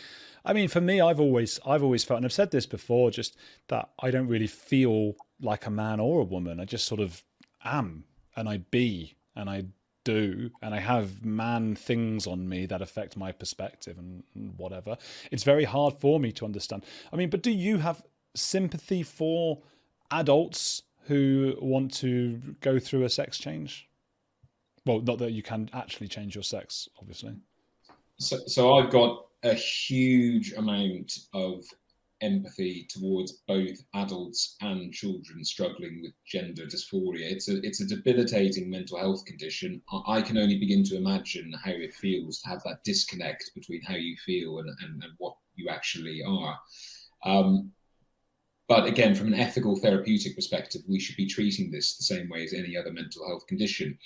I 0.44 0.52
mean 0.52 0.68
for 0.68 0.80
me 0.80 1.00
i've 1.00 1.20
always 1.20 1.60
i've 1.66 1.82
always 1.82 2.04
felt 2.04 2.18
and 2.18 2.26
i've 2.26 2.32
said 2.32 2.50
this 2.50 2.66
before 2.66 3.10
just 3.10 3.36
that 3.68 3.90
i 3.98 4.10
don't 4.10 4.28
really 4.28 4.46
feel 4.46 5.14
like 5.40 5.66
a 5.66 5.70
man 5.70 6.00
or 6.00 6.20
a 6.20 6.24
woman. 6.24 6.60
I 6.60 6.64
just 6.64 6.86
sort 6.86 7.00
of 7.00 7.22
am 7.64 8.04
and 8.36 8.48
i 8.48 8.58
be 8.58 9.16
and 9.36 9.50
i 9.50 9.64
do 10.10 10.50
and 10.62 10.74
I 10.74 10.80
have 10.80 11.24
man 11.24 11.74
things 11.74 12.26
on 12.26 12.48
me 12.48 12.66
that 12.66 12.82
affect 12.82 13.16
my 13.16 13.32
perspective 13.32 13.98
and, 13.98 14.22
whatever. 14.56 14.96
It's 15.30 15.44
very 15.44 15.64
hard 15.64 15.94
for 15.94 16.18
me 16.18 16.32
to 16.32 16.44
understand. 16.44 16.84
I 17.12 17.16
mean, 17.16 17.30
but 17.30 17.42
do 17.42 17.50
you 17.50 17.78
have 17.78 18.02
sympathy 18.34 19.02
for 19.02 19.62
adults 20.10 20.82
who 21.06 21.56
want 21.60 21.92
to 21.94 22.40
go 22.60 22.78
through 22.78 23.04
a 23.04 23.10
sex 23.10 23.38
change? 23.38 23.88
Well, 24.86 25.00
not 25.00 25.18
that 25.18 25.32
you 25.32 25.42
can 25.42 25.68
actually 25.72 26.08
change 26.08 26.34
your 26.34 26.44
sex, 26.44 26.88
obviously. 26.98 27.34
So, 28.18 28.38
so 28.46 28.74
I've 28.74 28.90
got 28.90 29.26
a 29.42 29.54
huge 29.54 30.52
amount 30.52 31.18
of 31.32 31.64
empathy 32.22 32.86
towards 32.88 33.42
both 33.48 33.78
adults 33.94 34.56
and 34.60 34.92
children 34.92 35.44
struggling 35.44 36.00
with 36.02 36.12
gender 36.26 36.66
dysphoria. 36.66 37.30
It's 37.30 37.48
a 37.48 37.64
it's 37.66 37.80
a 37.80 37.86
debilitating 37.86 38.70
mental 38.70 38.98
health 38.98 39.24
condition. 39.24 39.82
I 40.06 40.22
can 40.22 40.38
only 40.38 40.58
begin 40.58 40.84
to 40.84 40.96
imagine 40.96 41.52
how 41.64 41.72
it 41.72 41.94
feels 41.94 42.40
to 42.40 42.48
have 42.48 42.62
that 42.64 42.84
disconnect 42.84 43.50
between 43.54 43.82
how 43.82 43.94
you 43.94 44.16
feel 44.24 44.58
and, 44.58 44.68
and, 44.68 45.02
and 45.02 45.12
what 45.18 45.36
you 45.54 45.68
actually 45.68 46.22
are. 46.26 46.58
Um, 47.24 47.72
but 48.68 48.86
again, 48.86 49.14
from 49.14 49.26
an 49.28 49.34
ethical 49.34 49.76
therapeutic 49.76 50.36
perspective, 50.36 50.82
we 50.88 51.00
should 51.00 51.16
be 51.16 51.26
treating 51.26 51.70
this 51.70 51.96
the 51.96 52.04
same 52.04 52.28
way 52.28 52.44
as 52.44 52.52
any 52.52 52.76
other 52.76 52.92
mental 52.92 53.26
health 53.26 53.46
condition. 53.48 53.98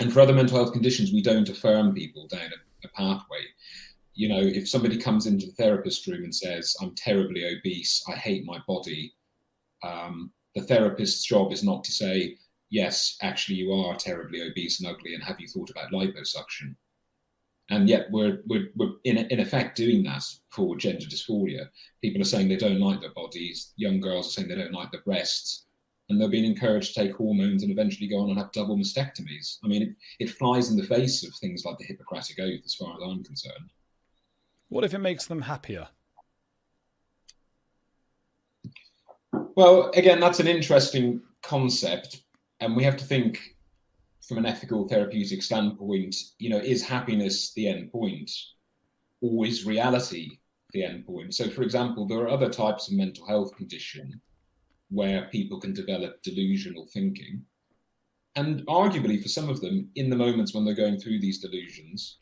And 0.00 0.12
for 0.12 0.20
other 0.20 0.34
mental 0.34 0.58
health 0.58 0.72
conditions, 0.72 1.12
we 1.12 1.22
don't 1.22 1.48
affirm 1.48 1.94
people 1.94 2.28
down 2.28 2.50
a, 2.52 2.86
a 2.86 2.90
pathway 2.90 3.40
you 4.18 4.28
know, 4.28 4.40
if 4.40 4.68
somebody 4.68 4.98
comes 4.98 5.26
into 5.26 5.46
the 5.46 5.52
therapist 5.52 6.04
room 6.08 6.24
and 6.24 6.34
says, 6.34 6.74
I'm 6.82 6.92
terribly 6.96 7.44
obese, 7.44 8.02
I 8.08 8.16
hate 8.16 8.44
my 8.44 8.58
body, 8.66 9.14
um, 9.84 10.32
the 10.56 10.62
therapist's 10.62 11.24
job 11.24 11.52
is 11.52 11.62
not 11.62 11.84
to 11.84 11.92
say, 11.92 12.36
yes, 12.68 13.16
actually, 13.22 13.58
you 13.58 13.72
are 13.72 13.94
terribly 13.94 14.42
obese 14.42 14.80
and 14.80 14.92
ugly, 14.92 15.14
and 15.14 15.22
have 15.22 15.38
you 15.38 15.46
thought 15.46 15.70
about 15.70 15.92
liposuction? 15.92 16.74
And 17.70 17.88
yet, 17.88 18.08
we're, 18.10 18.42
we're, 18.48 18.70
we're 18.74 18.94
in, 19.04 19.18
in 19.18 19.38
effect 19.38 19.76
doing 19.76 20.02
that 20.02 20.24
for 20.50 20.76
gender 20.76 21.06
dysphoria. 21.06 21.68
People 22.02 22.20
are 22.20 22.24
saying 22.24 22.48
they 22.48 22.56
don't 22.56 22.80
like 22.80 23.00
their 23.00 23.14
bodies, 23.14 23.72
young 23.76 24.00
girls 24.00 24.26
are 24.26 24.30
saying 24.32 24.48
they 24.48 24.56
don't 24.56 24.72
like 24.72 24.90
their 24.90 25.02
breasts, 25.02 25.66
and 26.08 26.20
they're 26.20 26.28
being 26.28 26.44
encouraged 26.44 26.92
to 26.92 27.04
take 27.04 27.14
hormones 27.14 27.62
and 27.62 27.70
eventually 27.70 28.08
go 28.08 28.18
on 28.18 28.30
and 28.30 28.38
have 28.38 28.50
double 28.50 28.76
mastectomies. 28.76 29.58
I 29.62 29.68
mean, 29.68 29.82
it, 29.82 30.24
it 30.24 30.30
flies 30.30 30.70
in 30.70 30.76
the 30.76 30.82
face 30.82 31.24
of 31.24 31.32
things 31.36 31.64
like 31.64 31.78
the 31.78 31.84
Hippocratic 31.84 32.40
Oath, 32.40 32.62
as 32.64 32.74
far 32.74 32.94
as 32.94 33.00
I'm 33.00 33.22
concerned. 33.22 33.70
What 34.68 34.84
if 34.84 34.92
it 34.92 34.98
makes 34.98 35.26
them 35.26 35.42
happier? 35.42 35.88
Well, 39.32 39.90
again, 39.94 40.20
that's 40.20 40.40
an 40.40 40.46
interesting 40.46 41.20
concept, 41.42 42.22
and 42.60 42.76
we 42.76 42.84
have 42.84 42.96
to 42.98 43.04
think 43.04 43.40
from 44.26 44.38
an 44.38 44.46
ethical 44.46 44.86
therapeutic 44.86 45.42
standpoint. 45.42 46.14
You 46.38 46.50
know, 46.50 46.58
is 46.58 46.82
happiness 46.82 47.52
the 47.54 47.66
end 47.66 47.90
point, 47.90 48.30
or 49.20 49.46
is 49.46 49.66
reality 49.66 50.38
the 50.72 50.84
end 50.84 51.06
point? 51.06 51.34
So, 51.34 51.48
for 51.48 51.62
example, 51.62 52.06
there 52.06 52.20
are 52.20 52.28
other 52.28 52.50
types 52.50 52.88
of 52.88 52.94
mental 52.94 53.26
health 53.26 53.56
condition 53.56 54.20
where 54.90 55.28
people 55.32 55.60
can 55.60 55.72
develop 55.72 56.22
delusional 56.22 56.86
thinking, 56.92 57.42
and 58.36 58.66
arguably 58.66 59.20
for 59.20 59.28
some 59.28 59.48
of 59.48 59.60
them, 59.60 59.90
in 59.96 60.10
the 60.10 60.16
moments 60.16 60.54
when 60.54 60.64
they're 60.64 60.74
going 60.74 60.98
through 60.98 61.20
these 61.20 61.40
delusions 61.40 62.18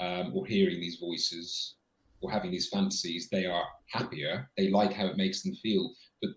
um, 0.00 0.32
or 0.34 0.46
hearing 0.46 0.80
these 0.80 0.96
voices, 0.96 1.76
or 2.22 2.30
having 2.30 2.50
these 2.50 2.68
fantasies, 2.68 3.28
they 3.30 3.46
are 3.46 3.64
happier. 3.90 4.48
They 4.56 4.70
like 4.70 4.92
how 4.92 5.06
it 5.06 5.16
makes 5.16 5.42
them 5.42 5.54
feel, 5.56 5.92
but 6.20 6.30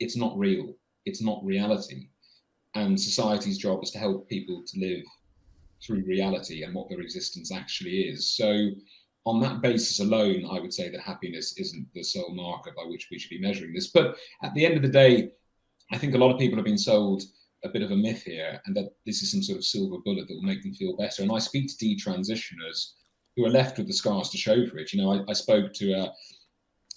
it's 0.00 0.16
not 0.16 0.36
real. 0.38 0.74
It's 1.04 1.22
not 1.22 1.44
reality. 1.44 2.08
And 2.74 3.00
society's 3.00 3.58
job 3.58 3.82
is 3.82 3.90
to 3.92 3.98
help 3.98 4.28
people 4.28 4.62
to 4.66 4.80
live 4.80 5.04
through 5.84 6.04
reality 6.04 6.62
and 6.62 6.74
what 6.74 6.88
their 6.88 7.00
existence 7.00 7.52
actually 7.52 8.00
is. 8.00 8.34
So, 8.34 8.70
on 9.24 9.40
that 9.40 9.60
basis 9.60 9.98
alone, 9.98 10.46
I 10.48 10.60
would 10.60 10.72
say 10.72 10.88
that 10.88 11.00
happiness 11.00 11.58
isn't 11.58 11.88
the 11.94 12.04
sole 12.04 12.32
marker 12.32 12.72
by 12.76 12.84
which 12.84 13.08
we 13.10 13.18
should 13.18 13.30
be 13.30 13.40
measuring 13.40 13.74
this. 13.74 13.88
But 13.88 14.16
at 14.42 14.54
the 14.54 14.64
end 14.64 14.76
of 14.76 14.82
the 14.82 14.88
day, 14.88 15.30
I 15.92 15.98
think 15.98 16.14
a 16.14 16.18
lot 16.18 16.32
of 16.32 16.38
people 16.38 16.56
have 16.56 16.64
been 16.64 16.78
sold 16.78 17.24
a 17.64 17.68
bit 17.68 17.82
of 17.82 17.90
a 17.90 17.96
myth 17.96 18.22
here 18.22 18.60
and 18.66 18.76
that 18.76 18.90
this 19.04 19.22
is 19.22 19.32
some 19.32 19.42
sort 19.42 19.58
of 19.58 19.64
silver 19.64 19.96
bullet 20.04 20.28
that 20.28 20.34
will 20.34 20.42
make 20.42 20.62
them 20.62 20.74
feel 20.74 20.96
better. 20.96 21.22
And 21.22 21.32
I 21.32 21.38
speak 21.38 21.68
to 21.68 21.84
detransitioners 21.84 22.92
who 23.36 23.44
are 23.44 23.50
left 23.50 23.78
with 23.78 23.86
the 23.86 23.92
scars 23.92 24.30
to 24.30 24.38
show 24.38 24.66
for 24.66 24.78
it. 24.78 24.92
You 24.92 25.02
know, 25.02 25.12
I, 25.12 25.30
I 25.30 25.34
spoke 25.34 25.72
to 25.74 25.92
a, 25.92 26.12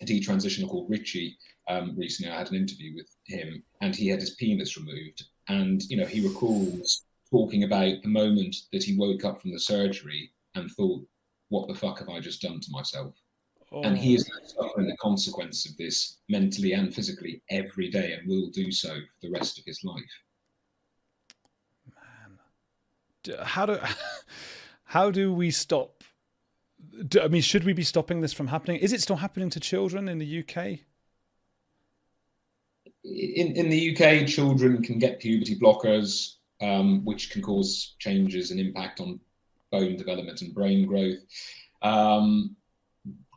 a 0.02 0.06
detransitioner 0.06 0.70
called 0.70 0.90
Richie 0.90 1.38
um, 1.68 1.96
recently. 1.98 2.32
I 2.32 2.40
had 2.40 2.50
an 2.50 2.58
interview 2.58 2.96
with 2.96 3.10
him, 3.26 3.62
and 3.82 3.96
he 3.96 4.08
had 4.08 4.22
his 4.22 4.36
penis 4.36 4.78
removed. 4.78 5.24
And 5.50 5.84
you 5.84 5.98
know, 5.98 6.06
he 6.06 6.26
recalls 6.26 7.04
talking 7.30 7.64
about 7.64 8.02
the 8.02 8.10
moment 8.10 8.56
that 8.72 8.84
he 8.84 8.98
woke 8.98 9.26
up 9.26 9.42
from 9.42 9.52
the 9.52 9.60
surgery 9.60 10.32
and 10.56 10.72
thought, 10.72 11.06
"What 11.50 11.68
the 11.68 11.76
fuck 11.76 12.00
have 12.00 12.10
I 12.10 12.20
just 12.20 12.42
done 12.42 12.60
to 12.60 12.72
myself?" 12.72 13.14
Oh. 13.72 13.84
And 13.84 13.98
he 13.98 14.16
is 14.16 14.30
oh. 14.34 14.68
suffering 14.68 14.88
the 14.88 14.98
consequence 14.98 15.70
of 15.70 15.78
this 15.78 16.18
mentally 16.30 16.74
and 16.74 16.94
physically 16.94 17.42
every 17.50 17.90
day, 17.90 18.14
and 18.14 18.28
will 18.28 18.50
do 18.50 18.72
so 18.72 18.90
for 18.90 19.28
the 19.28 19.32
rest 19.32 19.60
of 19.60 19.66
his 19.66 19.84
life. 19.84 20.04
Man, 21.94 23.38
how 23.44 23.66
do 23.66 23.80
how 24.86 25.12
do 25.12 25.34
we 25.34 25.52
stop 25.52 25.99
I 27.22 27.28
mean, 27.28 27.42
should 27.42 27.64
we 27.64 27.74
be 27.74 27.84
stopping 27.84 28.22
this 28.22 28.34
from 28.34 28.48
happening? 28.48 28.78
Is 28.78 28.94
it 28.94 29.02
still 29.02 29.18
happening 29.18 29.50
to 29.52 29.60
children 29.60 30.08
in 30.08 30.18
the 30.18 30.40
UK? 30.40 30.80
In 33.04 33.56
in 33.56 33.70
the 33.70 33.96
UK, 33.96 34.28
children 34.28 34.84
can 34.84 35.00
get 35.00 35.20
puberty 35.20 35.58
blockers, 35.58 36.36
um, 36.62 37.04
which 37.06 37.32
can 37.32 37.42
cause 37.42 37.96
changes 38.00 38.52
and 38.52 38.60
impact 38.60 39.00
on 39.00 39.20
bone 39.72 39.96
development 39.96 40.42
and 40.42 40.54
brain 40.54 40.86
growth. 40.86 41.20
Um, 41.82 42.56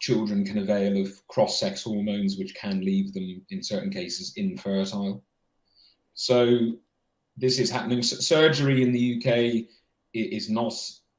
children 0.00 0.44
can 0.44 0.58
avail 0.58 1.00
of 1.00 1.26
cross-sex 1.28 1.84
hormones, 1.84 2.37
which 2.37 2.54
can 2.54 2.84
leave 2.84 3.14
them, 3.14 3.40
in 3.50 3.62
certain 3.62 3.90
cases, 3.90 4.32
infertile. 4.37 5.22
So 6.14 6.72
this 7.37 7.58
is 7.58 7.70
happening. 7.70 8.02
surgery 8.02 8.82
in 8.82 8.92
the 8.92 9.16
UK 9.16 9.68
is 10.12 10.50
not 10.50 10.75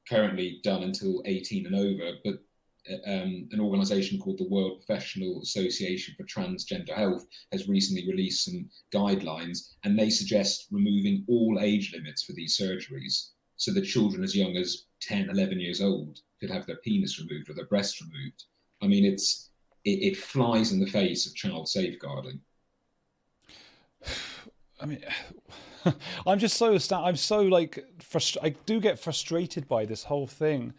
currently 0.08 0.60
done 0.62 0.82
until 0.82 1.22
18 1.26 1.66
and 1.66 1.74
over, 1.74 2.12
but 2.24 2.40
um, 3.06 3.48
an 3.50 3.60
organization 3.60 4.18
called 4.18 4.38
the 4.38 4.48
World 4.48 4.84
Professional 4.84 5.40
Association 5.42 6.14
for 6.16 6.24
Transgender 6.24 6.94
Health 6.94 7.26
has 7.50 7.68
recently 7.68 8.06
released 8.06 8.44
some 8.44 8.68
guidelines 8.92 9.70
and 9.84 9.98
they 9.98 10.10
suggest 10.10 10.66
removing 10.70 11.24
all 11.26 11.58
age 11.62 11.94
limits 11.94 12.24
for 12.24 12.32
these 12.34 12.58
surgeries 12.58 13.30
so 13.56 13.72
that 13.72 13.86
children 13.86 14.22
as 14.22 14.36
young 14.36 14.56
as 14.56 14.84
10, 15.00 15.30
11 15.30 15.60
years 15.60 15.80
old 15.80 16.18
could 16.40 16.50
have 16.50 16.66
their 16.66 16.76
penis 16.84 17.18
removed 17.18 17.48
or 17.48 17.54
their 17.54 17.66
breast 17.66 18.02
removed. 18.02 18.44
I 18.82 18.86
mean, 18.86 19.06
it's 19.06 19.50
it, 19.84 20.12
it 20.12 20.16
flies 20.18 20.72
in 20.72 20.80
the 20.80 20.86
face 20.86 21.26
of 21.26 21.34
child 21.34 21.68
safeguarding. 21.68 22.40
I 24.84 24.86
mean, 24.86 25.00
I'm 26.26 26.38
just 26.38 26.56
so 26.56 26.78
I'm 26.92 27.16
so 27.16 27.40
like 27.42 27.84
frustrated. 28.00 28.54
I 28.54 28.56
do 28.66 28.80
get 28.80 28.98
frustrated 28.98 29.66
by 29.66 29.86
this 29.86 30.04
whole 30.04 30.26
thing. 30.26 30.74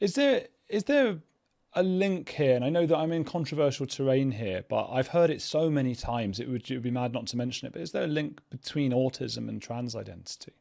Is 0.00 0.14
there 0.14 0.48
is 0.68 0.84
there 0.84 1.18
a 1.74 1.82
link 1.82 2.30
here? 2.30 2.56
And 2.56 2.64
I 2.64 2.70
know 2.70 2.86
that 2.86 2.96
I'm 2.96 3.12
in 3.12 3.24
controversial 3.24 3.86
terrain 3.86 4.30
here, 4.30 4.64
but 4.68 4.88
I've 4.90 5.08
heard 5.08 5.30
it 5.30 5.42
so 5.42 5.68
many 5.68 5.94
times. 5.94 6.40
It 6.40 6.48
would, 6.48 6.70
it 6.70 6.74
would 6.74 6.82
be 6.82 6.90
mad 6.90 7.12
not 7.12 7.26
to 7.28 7.36
mention 7.36 7.66
it. 7.66 7.72
But 7.72 7.82
is 7.82 7.92
there 7.92 8.04
a 8.04 8.08
link 8.08 8.40
between 8.50 8.92
autism 8.92 9.48
and 9.48 9.60
trans 9.60 9.94
identity? 9.94 10.52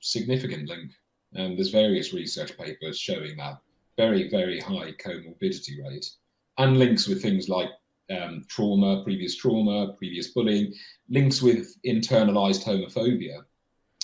Significant 0.00 0.68
link. 0.68 0.92
And 1.34 1.58
there's 1.58 1.70
various 1.70 2.14
research 2.14 2.56
papers 2.56 2.98
showing 2.98 3.36
that 3.38 3.58
very 3.96 4.30
very 4.30 4.60
high 4.60 4.92
comorbidity 4.92 5.82
rate, 5.82 6.08
and 6.56 6.78
links 6.78 7.08
with 7.08 7.20
things 7.20 7.48
like 7.48 7.70
um, 8.10 8.44
trauma, 8.48 9.02
previous 9.04 9.36
trauma, 9.36 9.92
previous 9.94 10.28
bullying, 10.28 10.72
links 11.08 11.42
with 11.42 11.74
internalized 11.86 12.64
homophobia, 12.64 13.42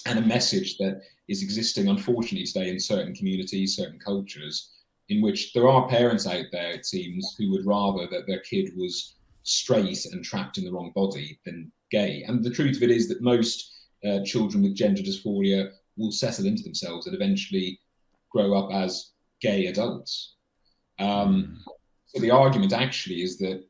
and 0.07 0.19
a 0.19 0.23
message 0.23 0.77
that 0.79 1.01
is 1.29 1.43
existing, 1.43 1.89
unfortunately, 1.89 2.47
today 2.47 2.69
in 2.69 2.79
certain 2.79 3.15
communities, 3.15 3.77
certain 3.77 3.99
cultures, 3.99 4.71
in 5.09 5.23
which 5.23 5.53
there 5.53 5.69
are 5.69 5.89
parents 5.89 6.27
out 6.27 6.47
there, 6.53 6.71
it 6.71 6.87
seems, 6.87 7.35
who 7.39 7.51
would 7.51 7.67
rather 7.67 8.07
that 8.11 8.27
their 8.27 8.41
kid 8.41 8.71
was 8.77 9.17
straight 9.43 10.07
and 10.07 10.25
trapped 10.25 10.59
in 10.59 10.65
the 10.65 10.73
wrong 10.73 10.93
body 10.95 11.39
than 11.45 11.71
gay. 11.91 12.25
And 12.27 12.43
the 12.43 12.51
truth 12.51 12.77
of 12.77 12.83
it 12.83 12.91
is 12.91 13.09
that 13.09 13.23
most 13.23 13.73
uh, 14.07 14.21
children 14.25 14.63
with 14.63 14.75
gender 14.75 15.03
dysphoria 15.03 15.71
will 15.97 16.13
settle 16.13 16.47
into 16.47 16.63
themselves 16.63 17.07
and 17.07 17.15
eventually 17.15 17.79
grow 18.31 18.55
up 18.55 18.73
as 18.73 19.13
gay 19.41 19.67
adults. 19.67 20.35
Um, 20.99 21.63
so 22.07 22.21
the 22.21 22.31
argument 22.31 22.73
actually 22.73 23.23
is 23.23 23.39
that 23.39 23.65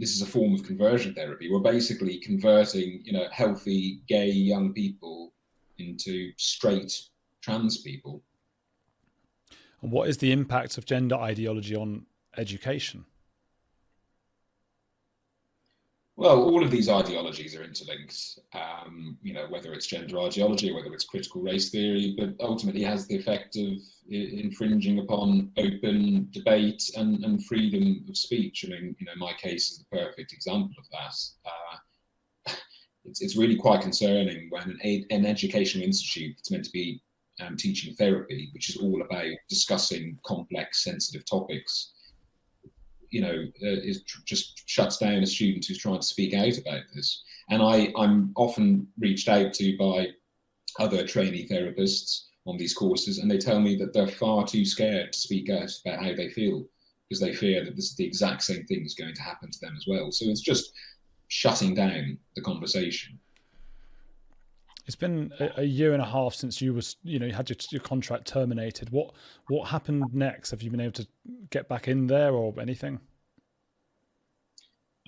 this 0.00 0.14
is 0.14 0.22
a 0.22 0.26
form 0.26 0.54
of 0.54 0.64
conversion 0.64 1.14
therapy. 1.14 1.52
We're 1.52 1.60
basically 1.60 2.18
converting, 2.18 3.02
you 3.04 3.12
know, 3.12 3.26
healthy 3.30 4.00
gay 4.08 4.30
young 4.30 4.72
people 4.72 5.34
into 5.78 6.32
straight 6.38 7.02
trans 7.42 7.82
people. 7.82 8.22
And 9.82 9.92
what 9.92 10.08
is 10.08 10.16
the 10.16 10.32
impact 10.32 10.78
of 10.78 10.86
gender 10.86 11.16
ideology 11.16 11.76
on 11.76 12.06
education? 12.38 13.04
Well, 16.20 16.42
all 16.42 16.62
of 16.62 16.70
these 16.70 16.90
ideologies 16.90 17.56
are 17.56 17.64
interlinked. 17.64 18.40
Um, 18.52 19.16
you 19.22 19.32
know, 19.32 19.46
whether 19.48 19.72
it's 19.72 19.86
gender 19.86 20.20
ideology 20.20 20.70
whether 20.70 20.92
it's 20.92 21.06
critical 21.06 21.40
race 21.40 21.70
theory, 21.70 22.14
but 22.18 22.34
ultimately 22.40 22.82
has 22.82 23.06
the 23.06 23.16
effect 23.16 23.56
of 23.56 23.78
infringing 24.10 24.98
upon 24.98 25.50
open 25.56 26.28
debate 26.30 26.90
and, 26.94 27.24
and 27.24 27.46
freedom 27.46 28.04
of 28.06 28.18
speech. 28.18 28.66
I 28.66 28.68
mean, 28.68 28.94
you 28.98 29.06
know, 29.06 29.14
my 29.16 29.32
case 29.32 29.70
is 29.70 29.78
the 29.78 29.96
perfect 29.96 30.34
example 30.34 30.74
of 30.78 30.84
that. 30.92 31.14
Uh, 31.46 32.52
it's, 33.06 33.22
it's 33.22 33.38
really 33.38 33.56
quite 33.56 33.80
concerning 33.80 34.48
when 34.50 34.78
an, 34.82 35.06
an 35.10 35.24
educational 35.24 35.86
institute 35.86 36.34
that's 36.36 36.50
meant 36.50 36.66
to 36.66 36.70
be 36.70 37.00
um, 37.40 37.56
teaching 37.56 37.94
therapy, 37.94 38.50
which 38.52 38.68
is 38.68 38.76
all 38.76 39.00
about 39.00 39.32
discussing 39.48 40.18
complex, 40.26 40.84
sensitive 40.84 41.24
topics, 41.24 41.94
you 43.10 43.20
know, 43.20 43.44
uh, 43.62 43.80
is 43.82 44.02
tr- 44.04 44.20
just 44.24 44.68
shuts 44.68 44.98
down 44.98 45.22
a 45.22 45.26
student 45.26 45.64
who's 45.66 45.78
trying 45.78 46.00
to 46.00 46.06
speak 46.06 46.34
out 46.34 46.56
about 46.58 46.82
this. 46.94 47.22
And 47.48 47.62
I, 47.62 47.92
I'm 47.96 48.32
often 48.36 48.86
reached 48.98 49.28
out 49.28 49.52
to 49.54 49.76
by 49.76 50.08
other 50.78 51.06
trainee 51.06 51.48
therapists 51.48 52.26
on 52.46 52.56
these 52.56 52.74
courses, 52.74 53.18
and 53.18 53.30
they 53.30 53.38
tell 53.38 53.60
me 53.60 53.76
that 53.76 53.92
they're 53.92 54.06
far 54.06 54.46
too 54.46 54.64
scared 54.64 55.12
to 55.12 55.18
speak 55.18 55.50
out 55.50 55.70
about 55.84 56.02
how 56.02 56.14
they 56.14 56.28
feel 56.30 56.64
because 57.08 57.20
they 57.20 57.34
fear 57.34 57.64
that 57.64 57.74
this 57.74 57.86
is 57.86 57.96
the 57.96 58.06
exact 58.06 58.42
same 58.42 58.64
thing 58.66 58.84
is 58.84 58.94
going 58.94 59.14
to 59.14 59.22
happen 59.22 59.50
to 59.50 59.58
them 59.60 59.74
as 59.76 59.84
well. 59.88 60.12
So 60.12 60.26
it's 60.26 60.40
just 60.40 60.72
shutting 61.28 61.74
down 61.74 62.18
the 62.36 62.42
conversation. 62.42 63.18
It's 64.86 64.96
been 64.96 65.32
a, 65.38 65.60
a, 65.60 65.64
year 65.64 65.92
and 65.92 66.02
a 66.02 66.06
half 66.06 66.34
since 66.34 66.60
you 66.60 66.74
was, 66.74 66.96
you 67.02 67.18
know, 67.18 67.26
you 67.26 67.32
had 67.32 67.48
your, 67.48 67.56
your 67.70 67.82
contract 67.82 68.26
terminated. 68.26 68.90
What 68.90 69.14
what 69.48 69.68
happened 69.68 70.04
next? 70.12 70.50
Have 70.50 70.62
you 70.62 70.70
been 70.70 70.80
able 70.80 70.92
to 70.92 71.06
get 71.50 71.68
back 71.68 71.88
in 71.88 72.06
there 72.06 72.32
or 72.32 72.54
anything? 72.60 73.00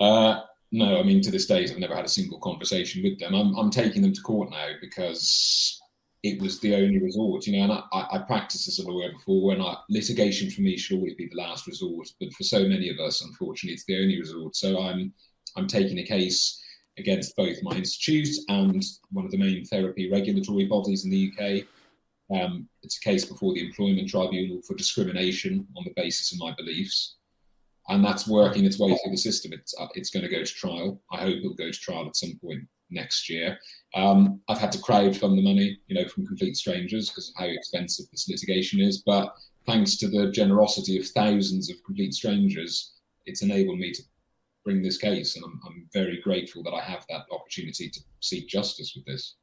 Uh, 0.01 0.41
no, 0.71 0.99
I 0.99 1.03
mean 1.03 1.21
to 1.23 1.31
this 1.31 1.47
day, 1.47 1.65
I've 1.65 1.79
never 1.79 1.95
had 1.95 2.05
a 2.05 2.09
single 2.09 2.39
conversation 2.39 3.03
with 3.03 3.19
them. 3.19 3.35
I'm 3.35 3.55
I'm 3.57 3.71
taking 3.71 4.03
them 4.03 4.13
to 4.13 4.21
court 4.23 4.51
now 4.51 4.69
because 4.81 5.81
it 6.23 6.41
was 6.41 6.61
the 6.61 6.75
only 6.77 6.99
resort, 6.99 7.47
you 7.47 7.59
know. 7.59 7.65
And 7.65 7.73
I, 7.73 8.17
I 8.17 8.19
practiced 8.27 8.69
as 8.69 8.79
a 8.79 8.89
lawyer 8.89 9.13
before, 9.13 9.53
and 9.53 9.63
I, 9.63 9.77
litigation 9.91 10.51
for 10.51 10.61
me 10.61 10.77
should 10.77 10.97
always 10.97 11.15
be 11.15 11.29
the 11.29 11.41
last 11.41 11.67
resort. 11.67 12.09
But 12.21 12.33
for 12.33 12.45
so 12.45 12.61
many 12.61 12.89
of 12.91 12.99
us, 13.01 13.23
unfortunately, 13.23 13.75
it's 13.75 13.85
the 13.85 14.01
only 14.01 14.19
resort. 14.19 14.55
So 14.57 14.81
I'm 14.81 15.13
I'm 15.57 15.67
taking 15.67 15.99
a 15.99 16.05
case 16.05 16.62
against 17.03 17.37
both 17.37 17.57
my 17.63 17.77
institute 17.77 18.29
and 18.49 18.83
one 19.11 19.25
of 19.25 19.31
the 19.31 19.39
main 19.39 19.65
therapy 19.65 20.11
regulatory 20.11 20.65
bodies 20.65 21.05
in 21.05 21.11
the 21.11 21.31
UK. 21.31 21.67
Um, 22.35 22.69
it's 22.83 22.97
a 22.97 23.01
case 23.01 23.25
before 23.25 23.53
the 23.53 23.67
Employment 23.67 24.09
Tribunal 24.09 24.63
for 24.63 24.75
discrimination 24.75 25.67
on 25.77 25.85
the 25.85 25.93
basis 25.97 26.33
of 26.33 26.39
my 26.39 26.55
beliefs. 26.57 27.17
And 27.89 28.05
that's 28.05 28.29
working 28.29 28.65
its 28.65 28.79
way 28.79 28.91
through 28.91 29.11
the 29.11 29.19
system. 29.19 29.53
It's, 29.53 29.75
uh, 29.79 29.89
it's 29.95 30.11
going 30.11 30.23
to 30.23 30.31
go 30.31 30.45
to 30.45 30.55
trial. 30.55 31.03
I 31.13 31.19
hope 31.19 31.37
it'll 31.37 31.55
go 31.55 31.71
to 31.71 31.79
trial 31.79 32.07
at 32.07 32.17
some 32.17 32.39
point 32.41 32.63
next 32.91 33.29
year. 33.29 33.59
Um, 33.95 34.41
I've 34.49 34.59
had 34.59 34.73
to 34.73 34.79
crowdfund 34.79 35.37
the 35.37 35.43
money, 35.43 35.79
you 35.89 35.97
know, 35.97 36.09
from 36.09 36.27
complete 36.27 36.57
strangers 36.57 37.11
because 37.11 37.31
of 37.31 37.35
how 37.43 37.51
expensive 37.51 38.07
this 38.11 38.29
litigation 38.29 38.81
is. 38.81 39.03
But 39.05 39.35
thanks 39.67 39.97
to 39.97 40.09
the 40.09 40.31
generosity 40.31 40.99
of 40.99 41.07
thousands 41.09 41.71
of 41.71 41.83
complete 41.85 42.15
strangers, 42.15 42.93
it's 43.27 43.43
enabled 43.43 43.79
me 43.79 43.93
to 43.93 44.03
bring 44.65 44.83
this 44.83 44.99
case, 44.99 45.37
and 45.37 45.45
I'm, 45.45 45.61
I'm 45.67 45.89
very 45.93 46.21
grateful 46.23 46.63
that 46.65 46.73
I 46.73 46.83
have 46.83 47.05
that 47.09 47.23
opportunity 47.31 47.89
to 47.91 48.01
seek 48.21 48.49
justice 48.49 48.93
with 48.95 49.05
this. 49.05 49.37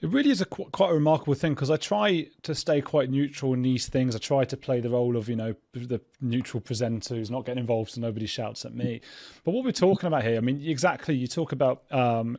It 0.00 0.10
really 0.10 0.30
is 0.30 0.40
a 0.40 0.46
quite 0.46 0.90
a 0.90 0.94
remarkable 0.94 1.34
thing 1.34 1.54
because 1.54 1.70
I 1.70 1.76
try 1.76 2.28
to 2.42 2.54
stay 2.54 2.80
quite 2.80 3.10
neutral 3.10 3.52
in 3.54 3.62
these 3.62 3.88
things. 3.88 4.14
I 4.14 4.18
try 4.18 4.44
to 4.44 4.56
play 4.56 4.80
the 4.80 4.90
role 4.90 5.16
of 5.16 5.28
you 5.28 5.36
know 5.36 5.54
the 5.72 6.00
neutral 6.20 6.60
presenter 6.60 7.14
who's 7.14 7.30
not 7.30 7.44
getting 7.44 7.60
involved 7.60 7.90
so 7.90 8.00
nobody 8.00 8.26
shouts 8.26 8.64
at 8.64 8.74
me. 8.74 9.00
But 9.44 9.52
what 9.52 9.64
we're 9.64 9.72
talking 9.72 10.06
about 10.06 10.22
here, 10.22 10.36
I 10.36 10.40
mean, 10.40 10.62
exactly. 10.62 11.14
You 11.14 11.26
talk 11.26 11.52
about 11.52 11.82
um, 11.90 12.38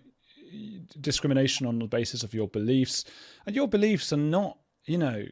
discrimination 1.02 1.68
on 1.68 1.80
the 1.80 1.88
basis 1.88 2.24
of 2.24 2.34
your 2.34 2.48
beliefs, 2.48 3.06
and 3.46 3.56
your 3.56 3.68
beliefs 3.68 4.14
are 4.14 4.18
not. 4.18 4.58
You 4.86 5.00
know, 5.00 5.26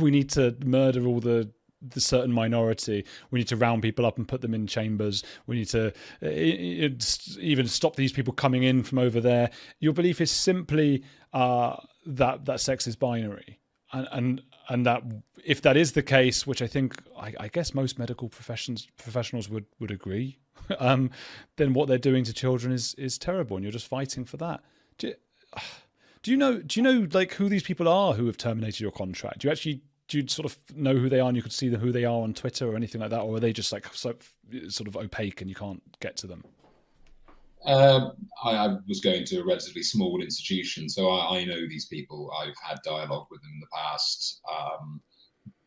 we 0.00 0.10
need 0.12 0.30
to 0.30 0.56
murder 0.64 1.06
all 1.06 1.20
the 1.20 1.50
the 1.82 2.00
certain 2.00 2.32
minority. 2.32 3.04
We 3.30 3.40
need 3.40 3.48
to 3.48 3.56
round 3.56 3.82
people 3.82 4.06
up 4.06 4.18
and 4.18 4.26
put 4.28 4.40
them 4.40 4.54
in 4.54 4.66
chambers. 4.66 5.24
We 5.46 5.56
need 5.56 5.68
to 5.68 5.88
uh, 6.22 6.28
even 6.28 7.66
stop 7.66 7.96
these 7.96 8.12
people 8.12 8.32
coming 8.32 8.62
in 8.62 8.82
from 8.82 8.98
over 8.98 9.20
there. 9.20 9.50
Your 9.78 9.92
belief 9.92 10.20
is 10.20 10.30
simply 10.30 11.04
uh, 11.32 11.76
that 12.06 12.44
that 12.44 12.60
sex 12.60 12.86
is 12.86 12.96
binary, 12.96 13.60
and 13.92 14.08
and 14.12 14.42
and 14.68 14.86
that 14.86 15.02
if 15.44 15.62
that 15.62 15.76
is 15.76 15.92
the 15.92 16.02
case, 16.02 16.46
which 16.46 16.62
I 16.62 16.66
think 16.66 16.96
I, 17.18 17.34
I 17.40 17.48
guess 17.48 17.74
most 17.74 17.98
medical 17.98 18.28
professions 18.28 18.88
professionals 18.96 19.48
would 19.48 19.66
would 19.78 19.90
agree, 19.90 20.38
um, 20.78 21.10
then 21.56 21.72
what 21.72 21.88
they're 21.88 21.98
doing 21.98 22.24
to 22.24 22.32
children 22.32 22.72
is 22.72 22.94
is 22.94 23.18
terrible, 23.18 23.56
and 23.56 23.64
you're 23.64 23.72
just 23.72 23.88
fighting 23.88 24.24
for 24.24 24.36
that. 24.38 24.62
Do 24.98 25.08
you, 25.08 25.14
do 26.22 26.30
you 26.30 26.36
know? 26.36 26.60
Do 26.60 26.80
you 26.80 26.84
know 26.84 27.06
like 27.12 27.32
who 27.34 27.48
these 27.48 27.62
people 27.62 27.88
are 27.88 28.14
who 28.14 28.26
have 28.26 28.36
terminated 28.36 28.80
your 28.80 28.92
contract? 28.92 29.40
Do 29.40 29.48
you 29.48 29.52
actually 29.52 29.82
do 30.10 30.18
you 30.18 30.26
sort 30.26 30.44
of 30.44 30.58
know 30.76 30.96
who 30.96 31.08
they 31.08 31.20
are 31.20 31.28
and 31.28 31.36
you 31.36 31.42
could 31.42 31.52
see 31.52 31.68
who 31.68 31.92
they 31.92 32.04
are 32.04 32.20
on 32.22 32.34
Twitter 32.34 32.68
or 32.68 32.74
anything 32.74 33.00
like 33.00 33.10
that, 33.10 33.20
or 33.20 33.36
are 33.36 33.40
they 33.40 33.52
just 33.52 33.70
like 33.70 33.86
so, 33.94 34.14
sort 34.68 34.88
of 34.88 34.96
opaque 34.96 35.40
and 35.40 35.48
you 35.48 35.54
can't 35.54 35.80
get 36.00 36.16
to 36.18 36.26
them? 36.26 36.44
Um, 37.64 38.12
I, 38.42 38.50
I, 38.50 38.76
was 38.88 39.00
going 39.00 39.24
to 39.26 39.40
a 39.40 39.44
relatively 39.44 39.82
small 39.82 40.20
institution, 40.20 40.88
so 40.88 41.10
I, 41.10 41.38
I, 41.38 41.44
know 41.44 41.68
these 41.68 41.86
people. 41.86 42.32
I've 42.40 42.54
had 42.60 42.78
dialogue 42.82 43.26
with 43.30 43.40
them 43.42 43.52
in 43.54 43.60
the 43.60 43.66
past. 43.72 44.40
Um, 44.50 45.00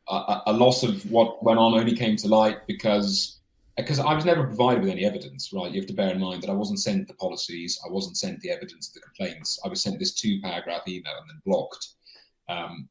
a, 0.10 0.42
a 0.48 0.54
lot 0.54 0.84
of 0.84 1.10
what 1.10 1.42
went 1.44 1.60
on 1.60 1.76
only 1.76 1.96
came 1.96 2.18
to 2.18 2.28
light 2.28 2.68
because 2.68 3.40
because 3.78 4.00
I 4.00 4.14
was 4.14 4.26
never 4.26 4.44
provided 4.44 4.82
with 4.82 4.92
any 4.92 5.06
evidence, 5.06 5.52
right? 5.54 5.72
You 5.72 5.80
have 5.80 5.88
to 5.88 5.96
bear 5.96 6.12
in 6.12 6.20
mind 6.20 6.44
that 6.44 6.50
I 6.50 6.54
wasn't 6.54 6.80
sent 6.80 7.08
the 7.08 7.14
policies, 7.16 7.80
I 7.88 7.92
wasn't 7.92 8.18
sent 8.18 8.40
the 8.42 8.52
evidence 8.52 8.90
of 8.90 8.96
the 8.96 9.00
complaints. 9.00 9.60
I 9.64 9.70
was 9.70 9.82
sent 9.82 10.00
this 10.00 10.14
two 10.14 10.42
paragraph 10.42 10.88
email 10.88 11.14
and 11.22 11.30
then 11.30 11.42
blocked. 11.46 11.88
Um, 12.50 12.90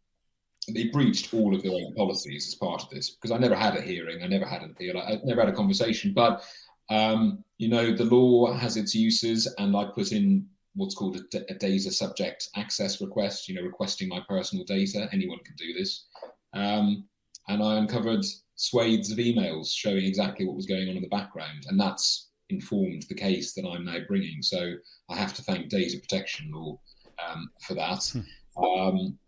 they 0.69 0.85
breached 0.85 1.35
all 1.35 1.55
of 1.55 1.63
their 1.63 1.73
own 1.73 1.95
policies 1.95 2.47
as 2.47 2.55
part 2.55 2.83
of 2.83 2.91
this 2.91 3.11
because 3.11 3.33
I 3.33 3.39
never 3.39 3.57
had 3.57 3.77
a 3.77 3.83
hearing, 3.83 4.23
I 4.23 4.27
never 4.27 4.47
had 4.47 4.63
an 4.63 4.71
appeal, 4.71 4.99
I 4.99 5.19
never 5.25 5.41
had 5.41 5.53
a 5.53 5.57
conversation. 5.57 6.13
But 6.15 6.45
um, 6.91 7.45
you 7.59 7.69
know, 7.69 7.95
the 7.95 8.05
law 8.05 8.53
has 8.53 8.77
its 8.77 8.95
uses, 8.95 9.53
and 9.59 9.77
I 9.77 9.87
put 9.95 10.13
in 10.13 10.47
what's 10.75 10.95
called 10.95 11.17
a, 11.17 11.53
a, 11.53 11.55
data 11.55 11.91
subject 11.91 12.49
access 12.57 13.01
request. 13.01 13.49
You 13.49 13.55
know, 13.55 13.63
requesting 13.63 14.09
my 14.09 14.21
personal 14.29 14.65
data. 14.65 15.09
Anyone 15.13 15.39
can 15.45 15.55
do 15.57 15.73
this, 15.73 16.07
um, 16.53 17.05
and 17.49 17.63
I 17.63 17.79
uncovered 17.79 18.25
swathes 18.57 19.11
of 19.11 19.19
emails 19.19 19.73
showing 19.73 20.05
exactly 20.05 20.47
what 20.47 20.57
was 20.57 20.67
going 20.67 20.89
on 20.89 20.97
in 20.97 21.03
the 21.03 21.09
background, 21.09 21.65
and 21.69 21.81
that's 21.81 22.29
informed 22.51 23.05
the 23.09 23.15
case 23.15 23.55
that 23.55 23.67
I'm 23.67 23.85
now 23.85 23.99
bringing. 24.07 24.43
So 24.43 24.75
I 25.09 25.17
have 25.17 25.35
to 25.35 25.43
thank 25.43 25.69
data 25.69 25.99
protection 25.99 26.51
law 26.53 26.79
um, 27.27 27.51
for 27.67 27.75
that. 27.75 28.05
Hmm. 28.13 28.65
Um, 28.65 29.19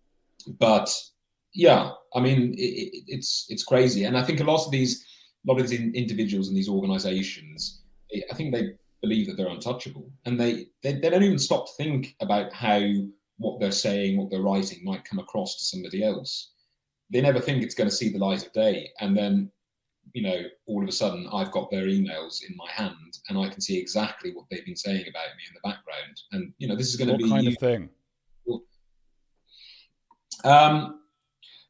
but 0.59 0.95
yeah, 1.55 1.93
I 2.15 2.21
mean, 2.21 2.55
it, 2.59 3.05
it's 3.07 3.47
it's 3.49 3.65
crazy, 3.65 4.05
and 4.05 4.19
I 4.19 4.25
think 4.25 4.41
a 4.41 4.45
lot 4.45 4.65
of 4.65 4.71
these, 4.71 5.07
a 5.47 5.53
lot 5.53 5.61
of 5.61 5.69
these 5.69 5.81
individuals 5.81 6.49
and 6.49 6.57
these 6.57 6.69
organisations, 6.69 7.83
I 8.31 8.35
think 8.35 8.53
they 8.53 8.73
believe 9.01 9.27
that 9.29 9.37
they're 9.37 9.49
untouchable, 9.49 10.11
and 10.27 10.39
they, 10.39 10.67
they 10.83 10.95
they 10.95 11.11
don't 11.11 11.23
even 11.23 11.39
stop 11.39 11.67
to 11.67 11.73
think 11.77 12.17
about 12.21 12.53
how 12.53 12.83
what 13.39 13.61
they're 13.61 13.73
saying, 13.73 14.17
what 14.17 14.31
they're 14.31 14.43
writing, 14.43 14.85
might 14.85 15.05
come 15.05 15.21
across 15.21 15.57
to 15.57 15.65
somebody 15.65 16.05
else. 16.05 16.53
They 17.11 17.21
never 17.21 17.41
think 17.41 17.63
it's 17.63 17.75
going 17.75 17.91
to 17.91 17.97
see 17.97 18.11
the 18.11 18.19
light 18.19 18.45
of 18.45 18.53
day, 18.53 18.91
and 19.01 19.17
then 19.17 19.51
you 20.13 20.23
know, 20.23 20.43
all 20.67 20.83
of 20.83 20.89
a 20.89 20.93
sudden 20.93 21.29
I've 21.33 21.51
got 21.51 21.71
their 21.71 21.87
emails 21.87 22.43
in 22.49 22.55
my 22.57 22.71
hand 22.71 23.19
and 23.29 23.39
I 23.39 23.49
can 23.49 23.61
see 23.61 23.79
exactly 23.79 24.33
what 24.33 24.45
they've 24.51 24.65
been 24.65 24.77
saying 24.77 25.03
about 25.09 25.35
me 25.37 25.45
in 25.49 25.55
the 25.55 25.61
background. 25.69 26.21
And 26.33 26.53
you 26.59 26.69
know, 26.69 26.77
this 26.77 26.89
is 26.89 26.97
going 26.97 27.09
to 27.09 27.17
be 27.17 27.29
kind 27.29 27.49
of 27.49 27.57
thing. 27.59 27.89
Um, 30.45 31.01